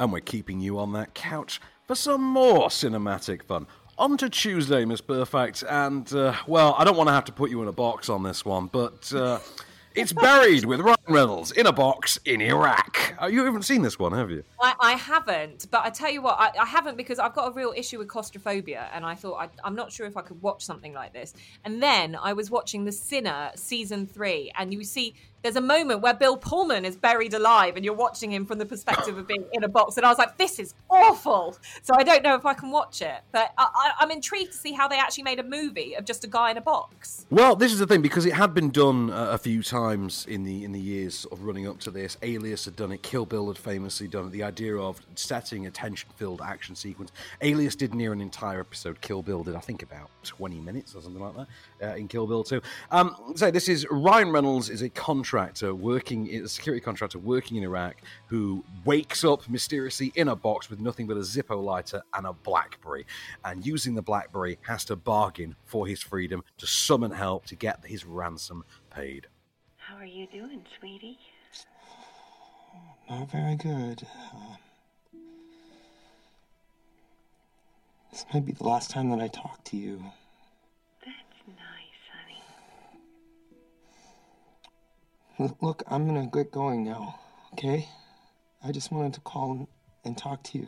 [0.00, 3.66] And we're keeping you on that couch for some more cinematic fun.
[3.96, 7.50] On to Tuesday, Miss Perfect, and uh, well, I don't want to have to put
[7.50, 9.40] you in a box on this one, but uh,
[9.94, 13.14] it's buried with Ryan Reynolds in a box in Iraq.
[13.20, 14.44] Uh, you haven't seen this one, have you?
[14.60, 17.52] I, I haven't, but I tell you what, I, I haven't because I've got a
[17.52, 20.64] real issue with claustrophobia, and I thought I, I'm not sure if I could watch
[20.64, 21.32] something like this.
[21.64, 26.00] And then I was watching The Sinner season three, and you see there's a moment
[26.00, 29.44] where Bill Pullman is buried alive, and you're watching him from the perspective of being
[29.52, 31.56] in a box, and I was like, this is awful.
[31.82, 34.72] So I don't know if I can watch it, but I, I'm intrigued to see
[34.72, 37.26] how they actually made a movie of just a guy in a box.
[37.30, 40.44] Well, this is the thing because it had been done uh, a few times in
[40.44, 42.16] the in the years of running up to this.
[42.22, 43.02] Alias had done it.
[43.02, 44.32] Kill Bill had famously done it.
[44.32, 47.12] The idea of setting a tension-filled action sequence.
[47.40, 49.00] Alias did near an entire episode.
[49.00, 51.46] Kill Bill did, I think, about 20 minutes or something like that
[51.82, 52.60] uh, in Kill Bill 2.
[52.90, 57.64] Um, so this is Ryan Reynolds is a contractor working, a security contractor working in
[57.64, 62.26] Iraq who wakes up mysteriously in a box with nothing but a Zippo lighter and
[62.26, 63.06] a BlackBerry,
[63.44, 67.84] and using the BlackBerry has to bargain for his freedom to summon help to get
[67.84, 69.26] his ransom paid.
[69.76, 71.18] How are you doing, sweetie?
[73.08, 74.06] Not very good.
[74.34, 74.56] Uh,
[78.10, 80.02] this might be the last time that I talk to you.
[85.38, 87.14] Look, I'm gonna get going now,
[87.52, 87.88] okay?
[88.64, 89.66] I just wanted to call and,
[90.04, 90.66] and talk to you.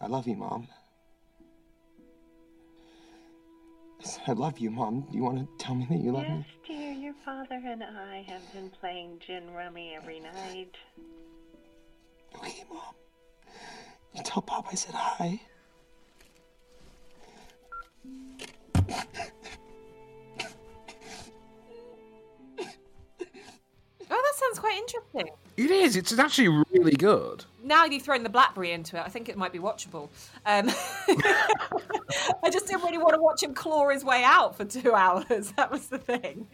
[0.00, 0.68] I love you, Mom.
[4.00, 5.06] I said, I love you, Mom.
[5.10, 6.46] Do you want to tell me that you love yes, me?
[6.46, 10.76] Yes, dear, your father and I have been playing gin rummy every night.
[12.36, 12.94] Okay, Mom.
[14.14, 15.40] You tell Pop I said hi.
[24.44, 25.28] Sounds quite interesting.
[25.56, 25.96] It is.
[25.96, 27.44] It's actually really good.
[27.62, 30.08] Now you've thrown the BlackBerry into it, I think it might be watchable.
[30.44, 30.68] Um,
[32.42, 35.52] I just didn't really want to watch him claw his way out for two hours.
[35.56, 36.46] That was the thing.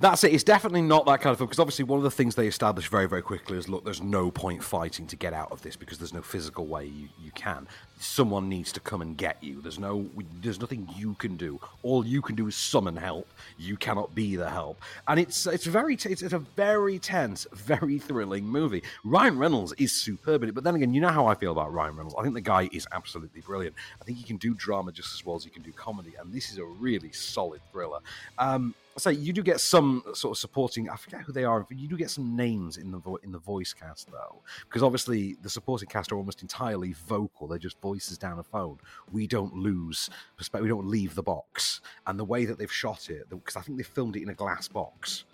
[0.00, 0.32] That's it.
[0.32, 2.88] It's definitely not that kind of film because obviously one of the things they establish
[2.88, 5.98] very, very quickly is look, there's no point fighting to get out of this because
[5.98, 7.66] there's no physical way you, you can.
[7.98, 9.60] Someone needs to come and get you.
[9.60, 10.06] There's no,
[10.42, 11.60] there's nothing you can do.
[11.82, 13.28] All you can do is summon help.
[13.56, 17.98] You cannot be the help, and it's it's very it's, it's a very tense, very
[17.98, 18.82] thrilling movie.
[19.04, 21.72] Ryan Reynolds is superb in it, but then again, you know how I feel about
[21.72, 22.16] Ryan Reynolds.
[22.18, 23.76] I think the guy is absolutely brilliant.
[24.00, 26.32] I think he can do drama just as well as he can do comedy, and
[26.32, 28.00] this is a really solid thriller.
[28.38, 30.88] Um, so you do get some sort of supporting.
[30.88, 31.60] I forget who they are.
[31.60, 34.82] But you do get some names in the vo- in the voice cast though, because
[34.82, 37.48] obviously the supporting cast are almost entirely vocal.
[37.48, 38.78] They're just voices down a phone.
[39.12, 40.64] We don't lose perspective.
[40.64, 41.80] We don't leave the box.
[42.06, 44.34] And the way that they've shot it, because I think they filmed it in a
[44.34, 45.24] glass box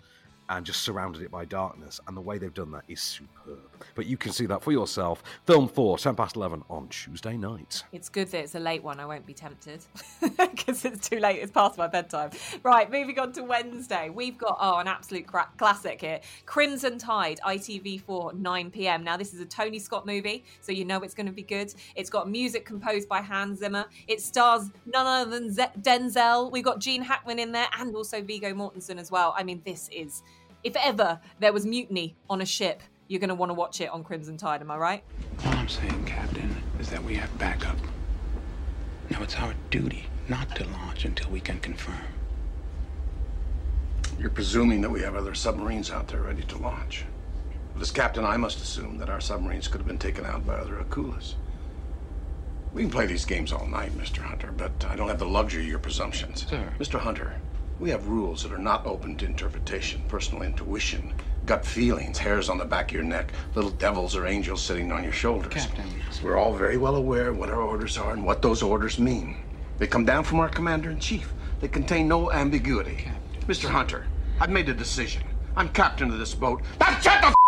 [0.51, 2.01] and just surrounded it by darkness.
[2.07, 3.59] And the way they've done that is superb.
[3.95, 5.23] But you can see that for yourself.
[5.47, 7.83] Film 4, 10 past 11 on Tuesday night.
[7.93, 8.99] It's good that it's a late one.
[8.99, 9.79] I won't be tempted
[10.37, 11.39] because it's too late.
[11.41, 12.31] It's past my bedtime.
[12.63, 14.09] Right, moving on to Wednesday.
[14.09, 19.03] We've got, oh, an absolute cra- classic here Crimson Tide, ITV4, 9 pm.
[19.05, 21.73] Now, this is a Tony Scott movie, so you know it's going to be good.
[21.95, 23.85] It's got music composed by Hans Zimmer.
[24.07, 26.51] It stars none other than Z- Denzel.
[26.51, 29.33] We've got Gene Hackman in there and also Viggo Mortensen as well.
[29.37, 30.23] I mean, this is
[30.63, 33.89] if ever there was mutiny on a ship, you're going to want to watch it
[33.89, 35.03] on Crimson Tide, am I right?
[35.45, 37.77] All I'm saying, Captain, is that we have backup.
[39.09, 41.97] Now it's our duty not to launch until we can confirm.
[44.17, 47.05] You're presuming that we have other submarines out there ready to launch.
[47.73, 50.55] But as captain, I must assume that our submarines could have been taken out by
[50.55, 51.33] other Akulas.
[52.73, 54.19] We can play these games all night, Mr.
[54.19, 56.45] Hunter, but I don't have the luxury of your presumptions.
[56.47, 56.71] Sir.
[56.79, 56.99] Mr.
[56.99, 57.35] Hunter,
[57.81, 61.11] we have rules that are not open to interpretation, personal intuition,
[61.47, 65.03] gut feelings, hairs on the back of your neck, little devils or angels sitting on
[65.03, 65.51] your shoulders.
[65.51, 65.89] Captain.
[66.23, 69.37] We're all very well aware of what our orders are and what those orders mean.
[69.79, 71.33] They come down from our commander in chief.
[71.59, 72.97] They contain no ambiguity.
[72.97, 73.47] Captain.
[73.47, 73.69] Mr.
[73.69, 74.05] Hunter,
[74.39, 75.23] I've made a decision.
[75.55, 76.61] I'm captain of this boat.
[76.79, 77.40] Now shut the!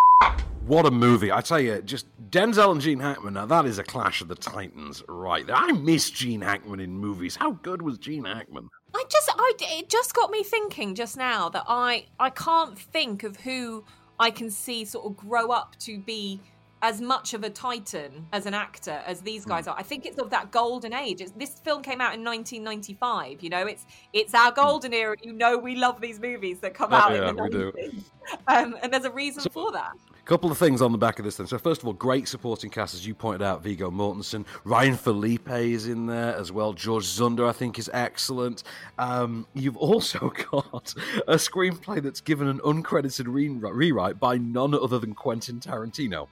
[0.66, 1.30] What a movie!
[1.32, 3.34] I tell you, just Denzel and Gene Hackman.
[3.34, 5.46] Now that is a clash of the titans, right?
[5.46, 5.56] there.
[5.58, 7.36] I miss Gene Hackman in movies.
[7.36, 8.70] How good was Gene Hackman?
[8.96, 13.24] I just, I, it just got me thinking just now that I, I can't think
[13.24, 13.84] of who
[14.20, 16.40] I can see sort of grow up to be
[16.82, 19.76] as much of a titan as an actor as these guys are.
[19.78, 21.20] I think it's of that golden age.
[21.20, 23.42] It's, this film came out in 1995.
[23.42, 25.16] You know, it's it's our golden era.
[25.22, 27.72] You know, we love these movies that come Oh, out yeah, in the we do.
[27.74, 28.04] 90s.
[28.48, 29.92] Um, and there's a reason for that.
[30.26, 31.48] Couple of things on the back of this then.
[31.48, 33.62] So first of all, great supporting cast as you pointed out.
[33.62, 36.72] Viggo Mortensen, Ryan Phillippe is in there as well.
[36.72, 38.64] George Dzundza, I think, is excellent.
[38.98, 40.94] Um, you've also got
[41.28, 46.30] a screenplay that's given an uncredited re- rewrite by none other than Quentin Tarantino.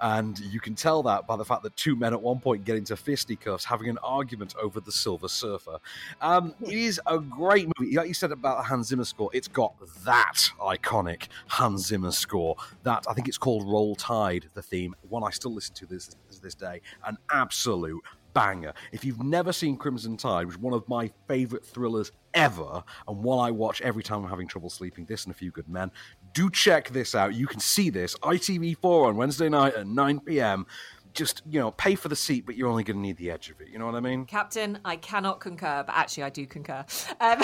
[0.00, 2.76] And you can tell that by the fact that two men at one point get
[2.76, 5.78] into fisticuffs having an argument over the Silver Surfer.
[6.20, 7.96] Um, it is a great movie.
[7.96, 12.56] Like you said about the Hans Zimmer score, it's got that iconic Hans Zimmer score.
[12.82, 14.94] That I think it's called Roll Tide, the theme.
[15.08, 16.80] One I still listen to this this day.
[17.04, 18.72] An absolute banger.
[18.92, 23.22] If you've never seen Crimson Tide, which is one of my favorite thrillers ever, and
[23.22, 25.90] one I watch every time I'm having trouble sleeping, this and a few good men,
[26.32, 27.34] do check this out.
[27.34, 30.66] You can see this ITV4 on Wednesday night at 9 p.m.
[31.12, 33.50] Just you know, pay for the seat, but you're only going to need the edge
[33.50, 33.68] of it.
[33.68, 34.24] You know what I mean?
[34.26, 36.84] Captain, I cannot concur, but actually, I do concur.
[37.20, 37.42] Um,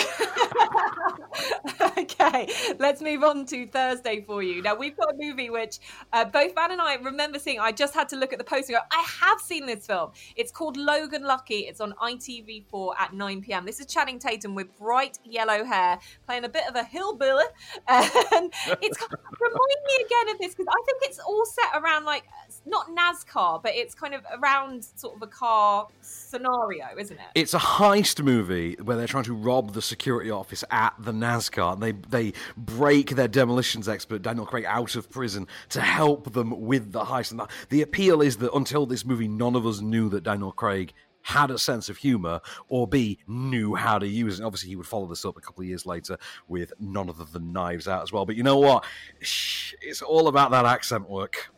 [1.97, 2.49] okay,
[2.79, 4.61] let's move on to Thursday for you.
[4.61, 5.79] Now, we've got a movie which
[6.13, 7.59] uh, both Van and I remember seeing.
[7.59, 10.11] I just had to look at the poster go, I have seen this film.
[10.35, 11.59] It's called Logan Lucky.
[11.59, 13.65] It's on ITV4 at 9 pm.
[13.65, 17.45] This is Channing Tatum with bright yellow hair, playing a bit of a hillbilly.
[18.37, 18.99] And it's
[19.39, 22.23] remind me again of this because I think it's all set around like
[22.65, 27.25] not NASCAR, but it's kind of around sort of a car scenario, isn't it?
[27.35, 31.73] It's a heist movie where they're trying to rob the security office at the NASCAR.
[31.73, 36.61] And they they break their demolitions expert Daniel Craig out of prison to help them
[36.61, 37.31] with the heist.
[37.31, 40.51] And the, the appeal is that until this movie, none of us knew that Daniel
[40.51, 40.93] Craig
[41.27, 42.39] had a sense of humor
[42.69, 45.61] or b knew how to use it obviously he would follow this up a couple
[45.61, 46.17] of years later
[46.47, 48.85] with none other than knives out as well but you know what
[49.19, 51.49] it's all about that accent work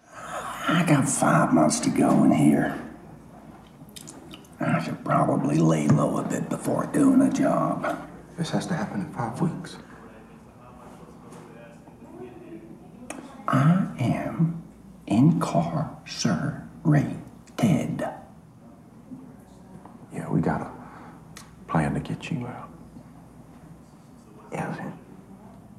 [0.67, 2.79] I got five months to go in here.
[4.59, 8.07] I should probably lay low a bit before doing a job.
[8.37, 9.77] This has to happen in five weeks.
[13.47, 14.61] I am
[15.07, 17.15] incarcerated.
[20.13, 20.71] Yeah, we got a
[21.67, 22.69] plan to get you out.
[24.51, 24.93] Elvin,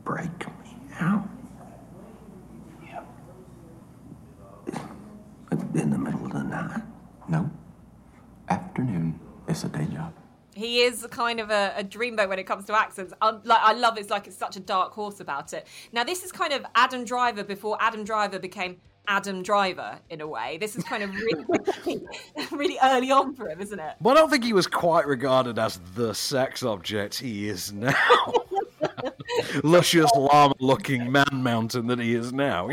[0.05, 1.29] break me out.
[5.73, 6.83] In the middle of the night?
[7.29, 7.49] No.
[8.49, 9.19] Afternoon.
[9.47, 10.13] It's a day job.
[10.55, 13.13] He is kind of a, a dreamboat when it comes to accents.
[13.21, 15.67] I, like, I love it's like it's such a dark horse about it.
[15.93, 18.77] Now, this is kind of Adam Driver before Adam Driver became
[19.09, 20.59] Adam Driver in a way.
[20.59, 21.45] This is kind of really,
[22.53, 23.95] really early on for him, isn't it?
[24.01, 27.93] Well, i don't think he was quite regarded as the sex object he is now
[29.65, 32.69] luscious llama looking man mountain that he is now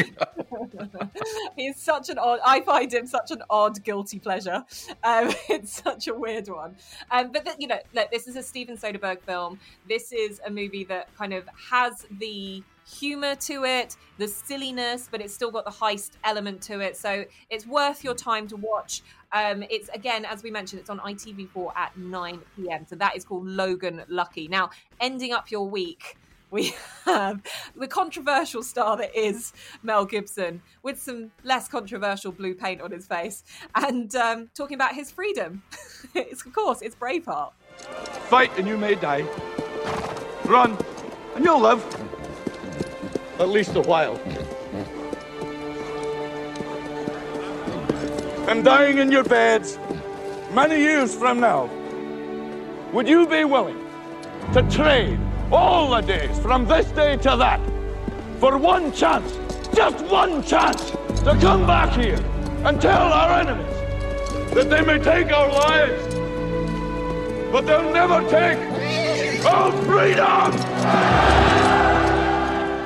[1.55, 2.39] He's such an odd.
[2.45, 4.63] I find him such an odd guilty pleasure.
[5.03, 6.75] Um, it's such a weird one.
[7.11, 9.59] Um, but th- you know, look, this is a Steven Soderbergh film.
[9.87, 15.21] This is a movie that kind of has the humor to it, the silliness, but
[15.21, 16.95] it's still got the heist element to it.
[16.95, 19.01] So it's worth your time to watch.
[19.33, 22.85] Um, it's again, as we mentioned, it's on ITV4 at 9 p.m.
[22.87, 24.47] So that is called Logan Lucky.
[24.47, 24.69] Now,
[25.01, 26.17] ending up your week
[26.51, 26.73] we
[27.05, 27.41] have
[27.75, 33.05] the controversial star that is Mel Gibson with some less controversial blue paint on his
[33.05, 33.43] face
[33.75, 35.63] and um, talking about his freedom.
[36.13, 37.51] it's, of course, it's Braveheart.
[38.29, 39.25] Fight and you may die.
[40.45, 40.77] Run
[41.35, 41.83] and you'll live.
[43.39, 44.15] At least a while.
[48.49, 49.77] And dying in your beds
[50.53, 51.69] many years from now,
[52.93, 53.85] would you be willing
[54.53, 55.19] to trade
[55.51, 57.61] all the days from this day to that
[58.39, 59.37] for one chance,
[59.73, 62.19] just one chance, to come back here
[62.65, 66.15] and tell our enemies that they may take our lives,
[67.51, 68.57] but they'll never take
[69.45, 70.51] our freedom!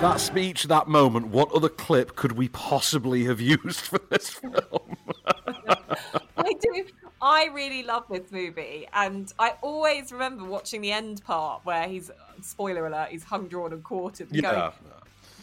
[0.01, 4.97] That speech, that moment, what other clip could we possibly have used for this film?
[6.38, 6.86] I do.
[7.22, 12.09] I really love this movie, and I always remember watching the end part where he's
[12.44, 14.28] spoiler alert, he's hung, drawn, and quartered.
[14.28, 14.52] And Yeah.
[14.52, 14.72] Going,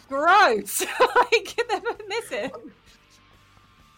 [0.07, 0.83] Gross!
[0.99, 2.51] I can never miss it.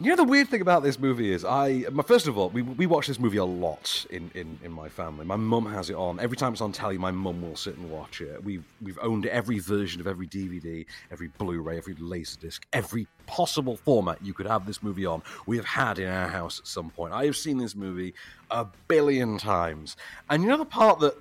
[0.02, 2.64] You know the weird thing about this movie is I my first of all we
[2.64, 5.26] we watch this movie a lot in, in, in my family.
[5.26, 6.98] My mum has it on every time it's on telly.
[6.98, 8.44] My mum will sit and watch it.
[8.44, 14.18] We've we've owned every version of every DVD, every Blu-ray, every Laserdisc, every possible format
[14.26, 15.22] you could have this movie on.
[15.46, 17.14] We have had in our house at some point.
[17.14, 18.16] I have seen this movie
[18.50, 19.98] a billion times,
[20.32, 21.16] and you know the part that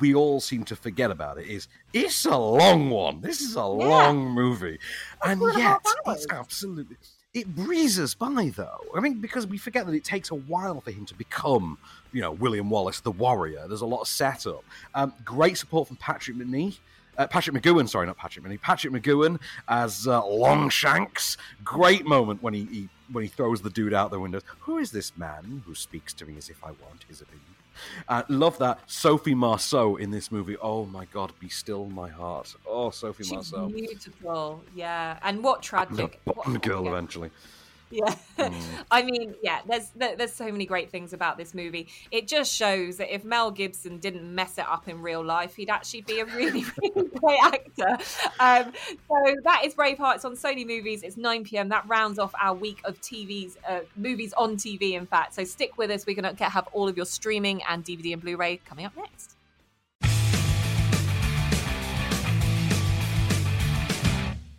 [0.00, 3.20] we all seem to forget about it is it's a long one.
[3.20, 4.78] This is a long movie,
[5.24, 6.96] and yet it's absolutely
[7.32, 8.80] it breezes by though.
[8.94, 11.78] I mean, because we forget that it takes a while for him to become,
[12.12, 13.66] you know, William Wallace the warrior.
[13.68, 14.64] There's a lot of setup.
[14.94, 16.78] Um, great support from Patrick Macnee.
[17.18, 18.60] Uh, Patrick McGoohan, sorry, not Patrick Macnee.
[18.60, 19.38] Patrick McGoohan
[19.68, 21.36] as uh, Longshanks.
[21.64, 24.40] Great moment when he, he when he throws the dude out the window.
[24.60, 27.44] Who is this man who speaks to me as if I want his opinion?
[28.08, 30.56] Uh, love that Sophie Marceau in this movie.
[30.60, 32.54] Oh my God, be still my heart.
[32.66, 33.68] Oh, Sophie She's Marceau.
[33.68, 35.18] beautiful, yeah.
[35.22, 36.20] And what tragic.
[36.24, 37.30] The Bond girl eventually.
[37.90, 38.54] Yeah, Mm.
[38.90, 39.60] I mean, yeah.
[39.66, 41.88] There's there, there's so many great things about this movie.
[42.12, 45.68] It just shows that if Mel Gibson didn't mess it up in real life, he'd
[45.70, 47.98] actually be a really really great actor.
[48.38, 48.72] Um,
[49.08, 50.16] so that is Braveheart.
[50.16, 51.02] It's on Sony Movies.
[51.02, 51.68] It's 9 p.m.
[51.70, 54.92] That rounds off our week of TVs, uh, movies on TV.
[54.92, 56.06] In fact, so stick with us.
[56.06, 59.36] We're gonna have all of your streaming and DVD and Blu-ray coming up next.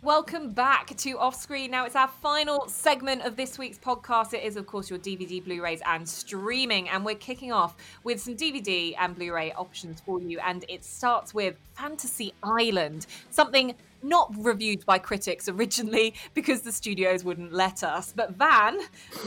[0.04, 1.70] Welcome back to Off Screen.
[1.70, 4.34] Now, it's our final segment of this week's podcast.
[4.34, 6.88] It is, of course, your DVD, Blu rays, and streaming.
[6.88, 10.40] And we're kicking off with some DVD and Blu ray options for you.
[10.40, 17.22] And it starts with Fantasy Island, something not reviewed by critics originally because the studios
[17.22, 18.12] wouldn't let us.
[18.12, 18.80] But Van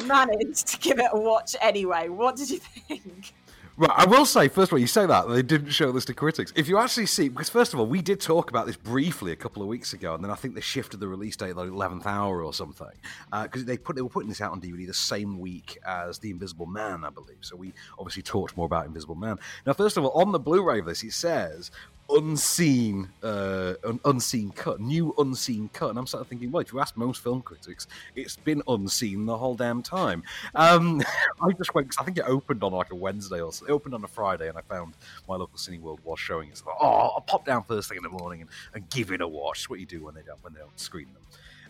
[0.03, 2.09] managed to give it a watch anyway.
[2.09, 3.33] What did you think?
[3.77, 6.13] Right, I will say, first of all, you say that they didn't show this to
[6.13, 6.53] critics.
[6.55, 9.35] If you actually see, because first of all, we did talk about this briefly a
[9.35, 12.07] couple of weeks ago, and then I think they shifted the release date the eleventh
[12.07, 12.87] hour or something,
[13.33, 16.19] uh, because they put they were putting this out on DVD the same week as
[16.19, 17.39] The Invisible Man, I believe.
[17.41, 19.39] So we obviously talked more about Invisible Man.
[19.65, 21.69] Now, first of all, on the Blu-ray of this, it says
[22.09, 25.89] unseen uh an unseen cut new unseen cut.
[25.89, 29.25] And i'm sort of thinking well if you ask most film critics it's been unseen
[29.25, 30.23] the whole damn time.
[30.53, 31.01] Um
[31.41, 33.71] i just went 'cause i think it opened on like a wednesday or so it
[33.71, 34.93] opened on a friday and i found
[35.27, 36.57] my local cineworld was showing it.
[36.57, 39.11] So I thought, oh i'll pop down first thing in the morning and, and give
[39.11, 39.59] it a watch.
[39.59, 41.23] It's what you do when they don't when they don't screen them.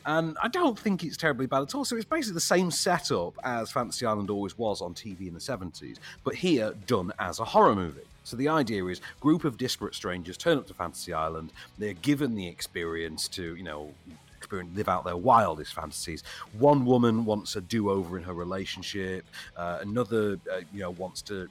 [0.07, 1.83] And I don't think it's terribly bad at all.
[1.83, 5.39] So it's basically the same setup as Fantasy Island always was on TV in the
[5.39, 8.01] 70s, but here done as a horror movie.
[8.25, 11.53] So the idea is group of disparate strangers turn up to Fantasy Island.
[11.77, 13.93] They're given the experience to, you know,
[14.35, 16.23] experience, live out their wildest fantasies.
[16.57, 19.25] One woman wants a do-over in her relationship.
[19.55, 21.47] Uh, another, uh, you know, wants to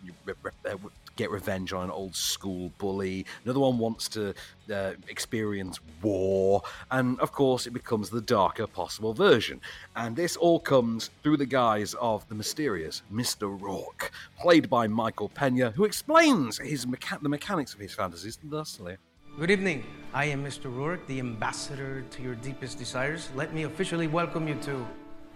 [1.16, 3.26] get revenge on an old school bully.
[3.44, 4.34] Another one wants to
[4.72, 9.60] uh, experience war, and of course, it becomes the darker possible version.
[9.96, 13.60] And this all comes through the guise of the mysterious Mr.
[13.60, 14.10] Rourke,
[14.40, 18.96] played by Michael Pena, who explains his mecha- the mechanics of his fantasies thusly.
[19.38, 19.84] Good evening.
[20.12, 20.74] I am Mr.
[20.74, 23.30] Rourke, the ambassador to your deepest desires.
[23.34, 24.86] Let me officially welcome you to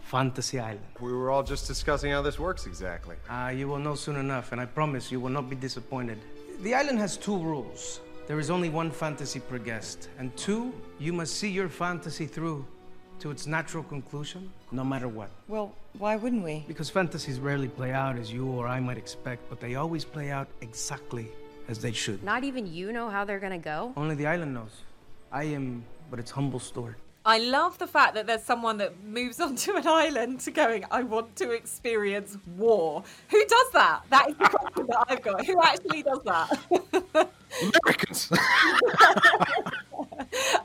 [0.09, 0.81] Fantasy Island.
[1.01, 3.17] We were all just discussing how this works exactly.
[3.29, 6.19] Ah, you will know soon enough, and I promise you will not be disappointed.
[6.63, 8.01] The island has two rules.
[8.27, 12.65] There is only one fantasy per guest, and two, you must see your fantasy through
[13.21, 15.29] to its natural conclusion, no matter what.
[15.47, 16.65] Well, why wouldn't we?
[16.67, 20.31] Because fantasies rarely play out as you or I might expect, but they always play
[20.31, 21.29] out exactly
[21.69, 22.23] as they should.
[22.25, 23.93] Not even you know how they're gonna go?
[23.95, 24.75] Only the island knows.
[25.31, 26.97] I am but its humble steward.
[27.29, 31.03] I love the fact that there's someone that moves onto an island to going, I
[31.03, 33.05] want to experience war.
[33.31, 34.01] Who does that?
[34.09, 35.45] That is the question that I've got.
[35.45, 36.59] Who actually does that?
[37.85, 38.33] Americans.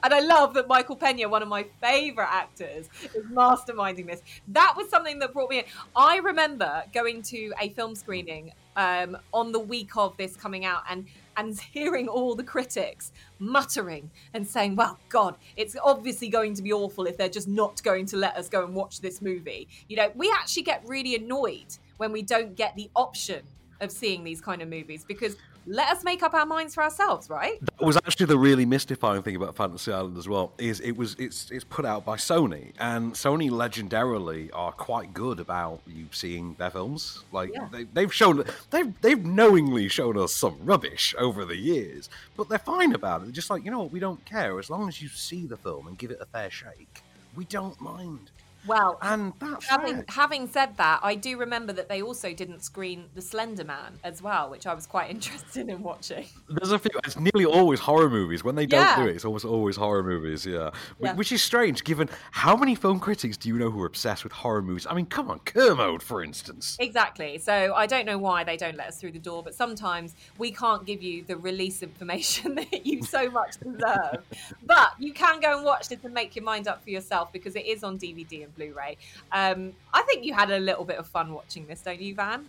[0.03, 4.21] and I love that Michael Pena, one of my favorite actors, is masterminding this.
[4.47, 5.65] That was something that brought me in.
[5.97, 10.83] I remember going to a film screening um, on the week of this coming out
[10.89, 11.07] and
[11.37, 16.73] and hearing all the critics muttering and saying, "Well, God, it's obviously going to be
[16.73, 19.97] awful if they're just not going to let us go and watch this movie." You
[19.97, 23.43] know, we actually get really annoyed when we don't get the option
[23.81, 25.35] of seeing these kind of movies because
[25.65, 27.59] let us make up our minds for ourselves, right?
[27.61, 30.51] That was actually the really mystifying thing about Fantasy Island as well.
[30.57, 35.39] Is it was it's it's put out by Sony, and Sony legendarily are quite good
[35.39, 37.23] about you seeing their films.
[37.31, 37.67] Like Yeah.
[37.71, 42.59] they, they've shown they've they've knowingly shown us some rubbish over the years, but they're
[42.59, 43.25] fine about it.
[43.25, 45.57] They're just like you know what, we don't care as long as you see the
[45.57, 47.01] film and give it a fair shake.
[47.35, 48.31] We don't mind.
[48.65, 53.05] Well, and that's having having said that, I do remember that they also didn't screen
[53.13, 56.25] The Slender Man as well, which I was quite interested in watching.
[56.49, 56.91] There's a few.
[57.03, 58.43] It's nearly always horror movies.
[58.43, 59.03] When they don't Yeah.
[59.03, 60.45] do it, it's almost always horror movies.
[60.45, 60.71] Yeah.
[60.99, 61.13] Yeah.
[61.15, 64.33] which is strange, given how many film critics do you know who are obsessed with
[64.33, 64.87] horror movies?
[64.89, 66.77] I mean, come on, Kermode, for instance.
[66.79, 67.37] Exactly.
[67.39, 70.51] So I don't know why they don't let us through the door, but sometimes we
[70.51, 74.23] can't give you the release information that you so much deserve.
[74.65, 77.55] but you can go and watch this and make your mind up for yourself because
[77.55, 78.97] it is on DVD and Blu-ray.
[79.31, 82.45] Um, I think you had a little bit of fun watching this, don't you, Van?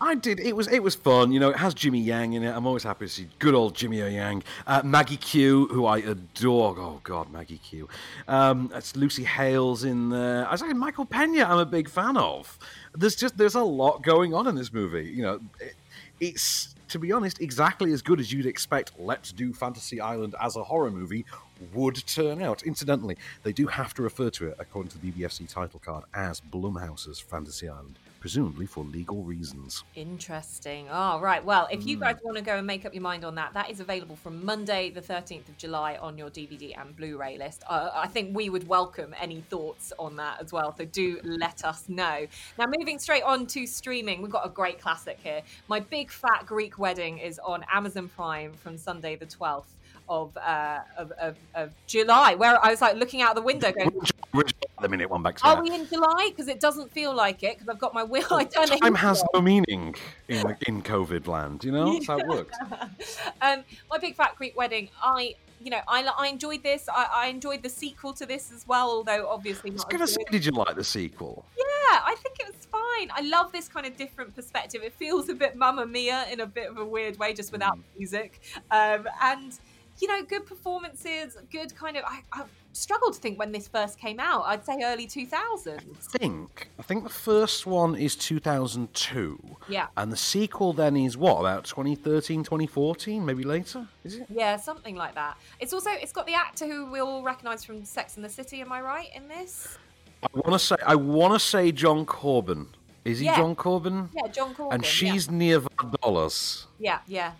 [0.00, 0.40] I did.
[0.40, 1.30] It was it was fun.
[1.30, 2.50] You know, it has Jimmy Yang in it.
[2.50, 4.08] I'm always happy to see good old Jimmy O.
[4.08, 4.42] Yang.
[4.66, 6.74] Uh, Maggie Q, who I adore.
[6.76, 7.88] Oh God, Maggie Q.
[8.26, 10.48] Um, it's Lucy Hales in there.
[10.48, 11.44] I was like Michael Pena.
[11.44, 12.58] I'm a big fan of.
[12.94, 15.04] There's just there's a lot going on in this movie.
[15.04, 15.74] You know, it,
[16.18, 18.92] it's to be honest exactly as good as you'd expect.
[18.98, 21.24] Let's do Fantasy Island as a horror movie
[21.72, 22.62] would turn out.
[22.62, 26.40] Incidentally, they do have to refer to it, according to the BBFC title card, as
[26.40, 29.84] Blumhouse's Fantasy Island, presumably for legal reasons.
[29.94, 30.86] Interesting.
[30.90, 31.44] Oh, right.
[31.44, 33.70] Well, if you guys want to go and make up your mind on that, that
[33.70, 37.62] is available from Monday, the 13th of July, on your DVD and Blu ray list.
[37.68, 40.74] Uh, I think we would welcome any thoughts on that as well.
[40.76, 42.26] So do let us know.
[42.58, 45.42] Now, moving straight on to streaming, we've got a great classic here.
[45.68, 49.64] My Big Fat Greek Wedding is on Amazon Prime from Sunday, the 12th.
[50.06, 53.90] Of, uh, of, of, of July, where I was like looking out the window going,
[54.32, 56.28] Which the minute one back Are we in July?
[56.28, 57.54] Because it doesn't feel like it.
[57.54, 58.26] Because I've got my wheel.
[58.30, 59.94] I the Time has no meaning
[60.28, 61.64] in in COVID land.
[61.64, 62.56] You know that's how it works.
[63.40, 64.88] um, my big fat Greek wedding.
[65.02, 66.88] I, you know, I, I enjoyed this.
[66.88, 68.90] I, I enjoyed the sequel to this as well.
[68.90, 71.44] Although obviously I was gonna say, did you like the sequel?
[71.56, 73.10] Yeah, I think it was fine.
[73.14, 74.82] I love this kind of different perspective.
[74.82, 77.76] It feels a bit Mamma Mia in a bit of a weird way, just without
[77.76, 77.82] Mm.
[77.98, 78.40] music.
[78.70, 79.58] Um, and
[80.00, 82.04] you know, good performances, good kind of.
[82.06, 84.42] I, I struggled to think when this first came out.
[84.46, 86.08] I'd say early two thousands.
[86.14, 89.38] I think I think the first one is 2002.
[89.68, 89.86] Yeah.
[89.96, 93.86] And the sequel then is what about 2013, 2014, maybe later?
[94.04, 94.26] Is it?
[94.28, 95.36] Yeah, something like that.
[95.60, 98.60] It's also it's got the actor who we all recognise from Sex and the City.
[98.60, 99.78] Am I right in this?
[100.22, 102.68] I want to say I want to say John Corbin.
[103.04, 103.36] Is he Yeah.
[103.36, 104.08] John Corbin?
[104.14, 104.74] Yeah, John Corbin.
[104.76, 106.64] And she's Nia Vardalos.
[106.78, 107.32] yeah, yeah.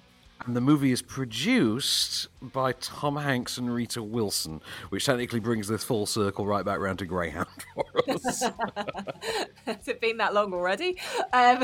[0.46, 5.82] And the movie is produced by Tom Hanks and Rita Wilson, which technically brings this
[5.82, 8.42] full circle right back round to Greyhound for us.
[9.64, 11.00] Has it been that long already?
[11.32, 11.62] Um,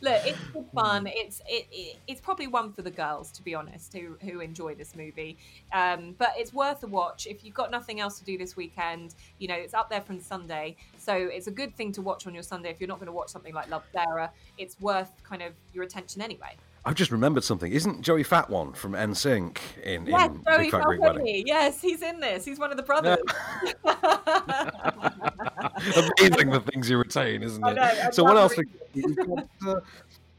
[0.00, 0.38] look, it's
[0.74, 1.06] fun.
[1.08, 4.74] It's it, it, it's probably one for the girls, to be honest, who who enjoy
[4.76, 5.36] this movie.
[5.74, 9.14] Um, but it's worth a watch if you've got nothing else to do this weekend.
[9.40, 12.32] You know, it's up there from Sunday, so it's a good thing to watch on
[12.32, 14.30] your Sunday if you're not going to watch something like Love Sarah.
[14.56, 16.56] It's worth kind of your attention anyway.
[16.84, 17.70] I've just remembered something.
[17.70, 21.44] Isn't Joey Fatone from NSYNC in, Yes, in Joey Big Fat Greek Wedding?
[21.46, 22.44] Yes, he's in this.
[22.44, 23.18] He's one of the brothers.
[26.18, 27.74] Amazing the things you retain, isn't it?
[27.74, 28.56] know, so what else?
[28.56, 29.80] got, uh,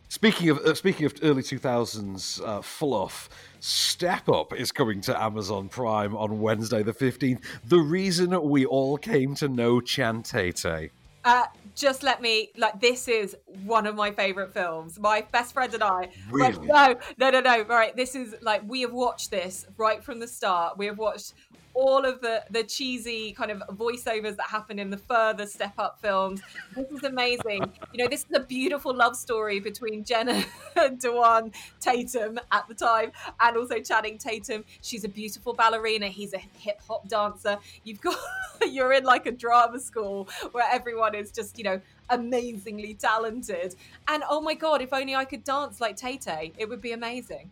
[0.09, 3.29] speaking of uh, speaking of early two thousands uh, fluff,
[3.61, 7.41] Step Up is coming to Amazon Prime on Wednesday the fifteenth.
[7.65, 10.91] The reason we all came to know Chan Tate.
[11.23, 14.99] Uh, just let me like this is one of my favorite films.
[14.99, 16.09] My best friend and I.
[16.29, 16.67] Really?
[16.67, 17.63] no, no, no, no.
[17.63, 20.77] Right, this is like we have watched this right from the start.
[20.77, 21.33] We have watched
[21.73, 25.99] all of the the cheesy kind of voiceovers that happen in the further step up
[26.01, 26.41] films.
[26.75, 27.71] This is amazing.
[27.93, 30.43] You know, this is a beautiful love story between Jenna
[30.99, 34.63] Dewan Tatum at the time and also Channing Tatum.
[34.81, 36.07] She's a beautiful ballerina.
[36.07, 37.57] He's a hip hop dancer.
[37.83, 38.17] You've got
[38.69, 43.75] you're in like a drama school where everyone is just you know amazingly talented.
[44.07, 46.91] And oh my god, if only I could dance like Tay Tay, it would be
[46.91, 47.49] amazing.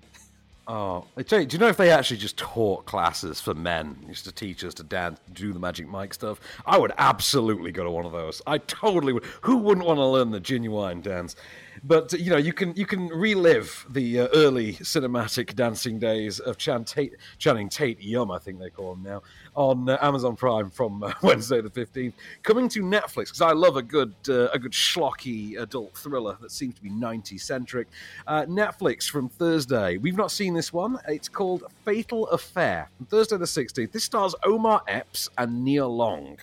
[0.68, 4.64] Oh, do you know if they actually just taught classes for men, used to teach
[4.64, 6.40] us to dance, do the Magic Mike stuff?
[6.66, 8.42] I would absolutely go to one of those.
[8.46, 9.24] I totally would.
[9.42, 11.36] Who wouldn't want to learn the genuine dance?
[11.84, 16.58] But you know, you can you can relive the uh, early cinematic dancing days of
[16.58, 19.24] Chan Tate, Channing Tate Yum, I think they call him now,
[19.56, 22.14] on uh, Amazon Prime from uh, Wednesday the fifteenth,
[22.44, 26.52] coming to Netflix because I love a good uh, a good schlocky adult thriller that
[26.52, 27.88] seems to be ninety centric.
[28.28, 29.98] Uh, Netflix from Thursday.
[29.98, 31.00] We've not seen this one.
[31.08, 32.90] It's called Fatal Affair.
[32.98, 33.92] From Thursday the sixteenth.
[33.92, 36.38] This stars Omar Epps and Nia Long,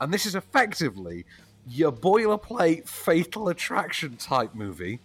[0.00, 1.26] and this is effectively
[1.66, 5.00] your boilerplate fatal attraction type movie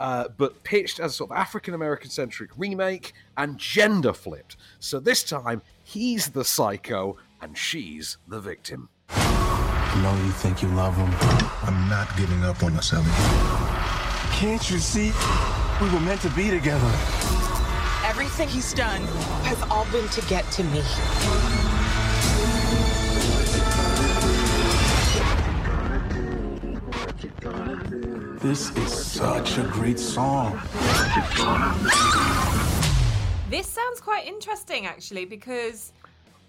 [0.00, 4.56] uh, but pitched as a sort of African American centric remake and gender flipped.
[4.80, 8.88] So this time, he's the psycho and she's the victim.
[9.10, 11.10] I know you think you love him.
[11.62, 13.04] I'm not giving up on us, Ellie.
[14.32, 15.12] Can't you see?
[15.82, 16.90] We were meant to be together.
[18.04, 19.02] Everything he's done
[19.44, 21.79] has all been to get to me.
[28.40, 30.52] This is such a great song.
[33.50, 35.92] This sounds quite interesting, actually, because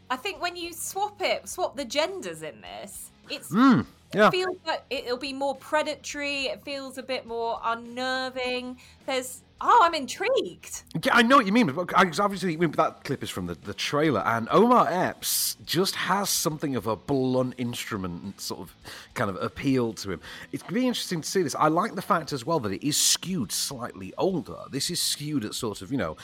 [0.09, 4.27] I think when you swap it, swap the genders in this, it's Mm, yeah.
[4.27, 6.45] it feels like it'll be more predatory.
[6.45, 8.79] It feels a bit more unnerving.
[9.05, 10.83] There's oh, I'm intrigued.
[11.03, 11.67] Yeah, I know what you mean.
[11.67, 16.75] But obviously, that clip is from the, the trailer, and Omar Epps just has something
[16.75, 18.75] of a blunt instrument sort of
[19.13, 20.21] kind of appeal to him.
[20.51, 21.55] It's going to be interesting to see this.
[21.55, 24.57] I like the fact as well that it is skewed slightly older.
[24.69, 26.17] This is skewed at sort of, you know,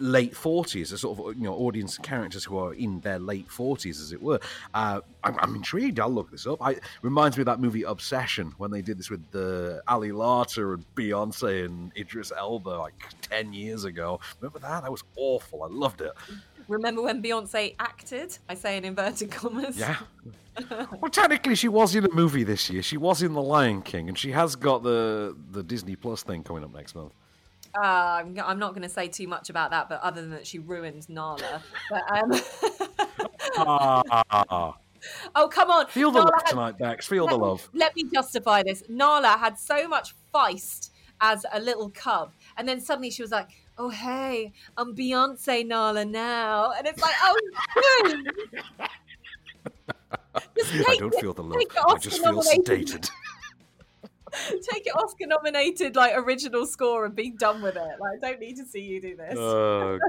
[0.00, 4.00] late 40s, a sort of, you know, audience characters who are in their late 40s,
[4.00, 4.40] as it were.
[4.74, 6.00] Uh, I'm, I'm intrigued.
[6.00, 6.60] I'll look this up.
[6.62, 10.74] I, reminds me of that movie Obsession when they did this with the Ali Larter
[10.74, 14.20] and Beyonce and Idris Elba like 10 years ago.
[14.40, 14.82] Remember that?
[14.82, 15.62] That was awful.
[15.62, 16.12] I loved it.
[16.68, 18.36] Remember when Beyonce acted?
[18.48, 19.78] I say in inverted commas.
[19.78, 19.96] Yeah.
[21.02, 22.82] Well, technically, she was in a movie this year.
[22.82, 26.42] She was in The Lion King, and she has got the the Disney Plus thing
[26.42, 27.12] coming up next month.
[27.78, 30.58] Uh, I'm, not going to say too much about that, but other than that, she
[30.58, 31.62] ruined Nala.
[31.90, 32.32] But, um,
[33.58, 34.74] Ah,
[35.34, 35.86] oh, come on.
[35.88, 37.06] feel the Nala love had- tonight, Bex.
[37.06, 37.68] Feel the me- love.
[37.74, 38.82] Let me justify this.
[38.88, 43.48] Nala had so much feist as a little cub, and then suddenly she was like,
[43.78, 47.38] "Oh hey, I'm Beyonce Nala now," and it's like, "Oh,
[50.56, 51.62] Just I don't feel the love.
[51.88, 53.08] I just feel sedated.
[54.70, 57.82] take it Oscar nominated like original score and be done with it.
[58.00, 59.98] Like, I don't need to see you do this." Oh.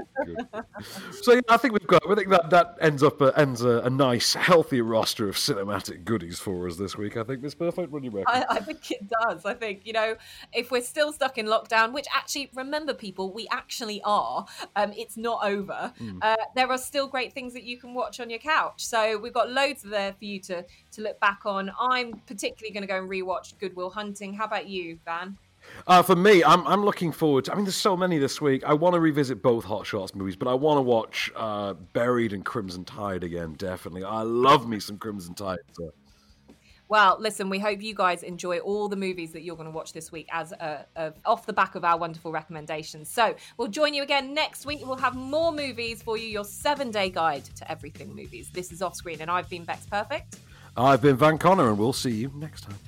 [1.22, 2.08] So yeah, I think we've got.
[2.08, 6.04] I think that that ends up uh, ends a, a nice, healthy roster of cinematic
[6.04, 7.16] goodies for us this week.
[7.16, 7.90] I think Miss Perfect.
[7.90, 8.44] What do you reckon?
[8.48, 9.44] I, I think it does.
[9.44, 10.16] I think, you know,
[10.52, 15.16] if we're still stuck in lockdown, which actually, remember, people, we actually are, um, it's
[15.16, 15.92] not over.
[16.00, 16.18] Mm.
[16.22, 18.84] Uh, there are still great things that you can watch on your couch.
[18.84, 20.64] So we've got loads there for you to,
[20.98, 21.72] to look back on.
[21.80, 24.34] I'm particularly going to go and rewatch Good Will Hunting.
[24.34, 25.38] How about you, Van?
[25.86, 27.46] Uh, for me, I'm I'm looking forward.
[27.46, 28.62] To, I mean, there's so many this week.
[28.64, 32.32] I want to revisit both Hot Shots movies, but I want to watch uh, Buried
[32.32, 33.54] and Crimson Tide again.
[33.54, 35.58] Definitely, I love me some Crimson Tide.
[35.72, 35.90] So.
[36.88, 39.92] Well, listen, we hope you guys enjoy all the movies that you're going to watch
[39.92, 43.10] this week as a, a, off the back of our wonderful recommendations.
[43.10, 44.80] So we'll join you again next week.
[44.86, 48.48] We'll have more movies for you, your seven day guide to everything movies.
[48.50, 50.38] This is Off Screen, and I've been Bex Perfect.
[50.78, 52.78] I've been Van Connor, and we'll see you next time.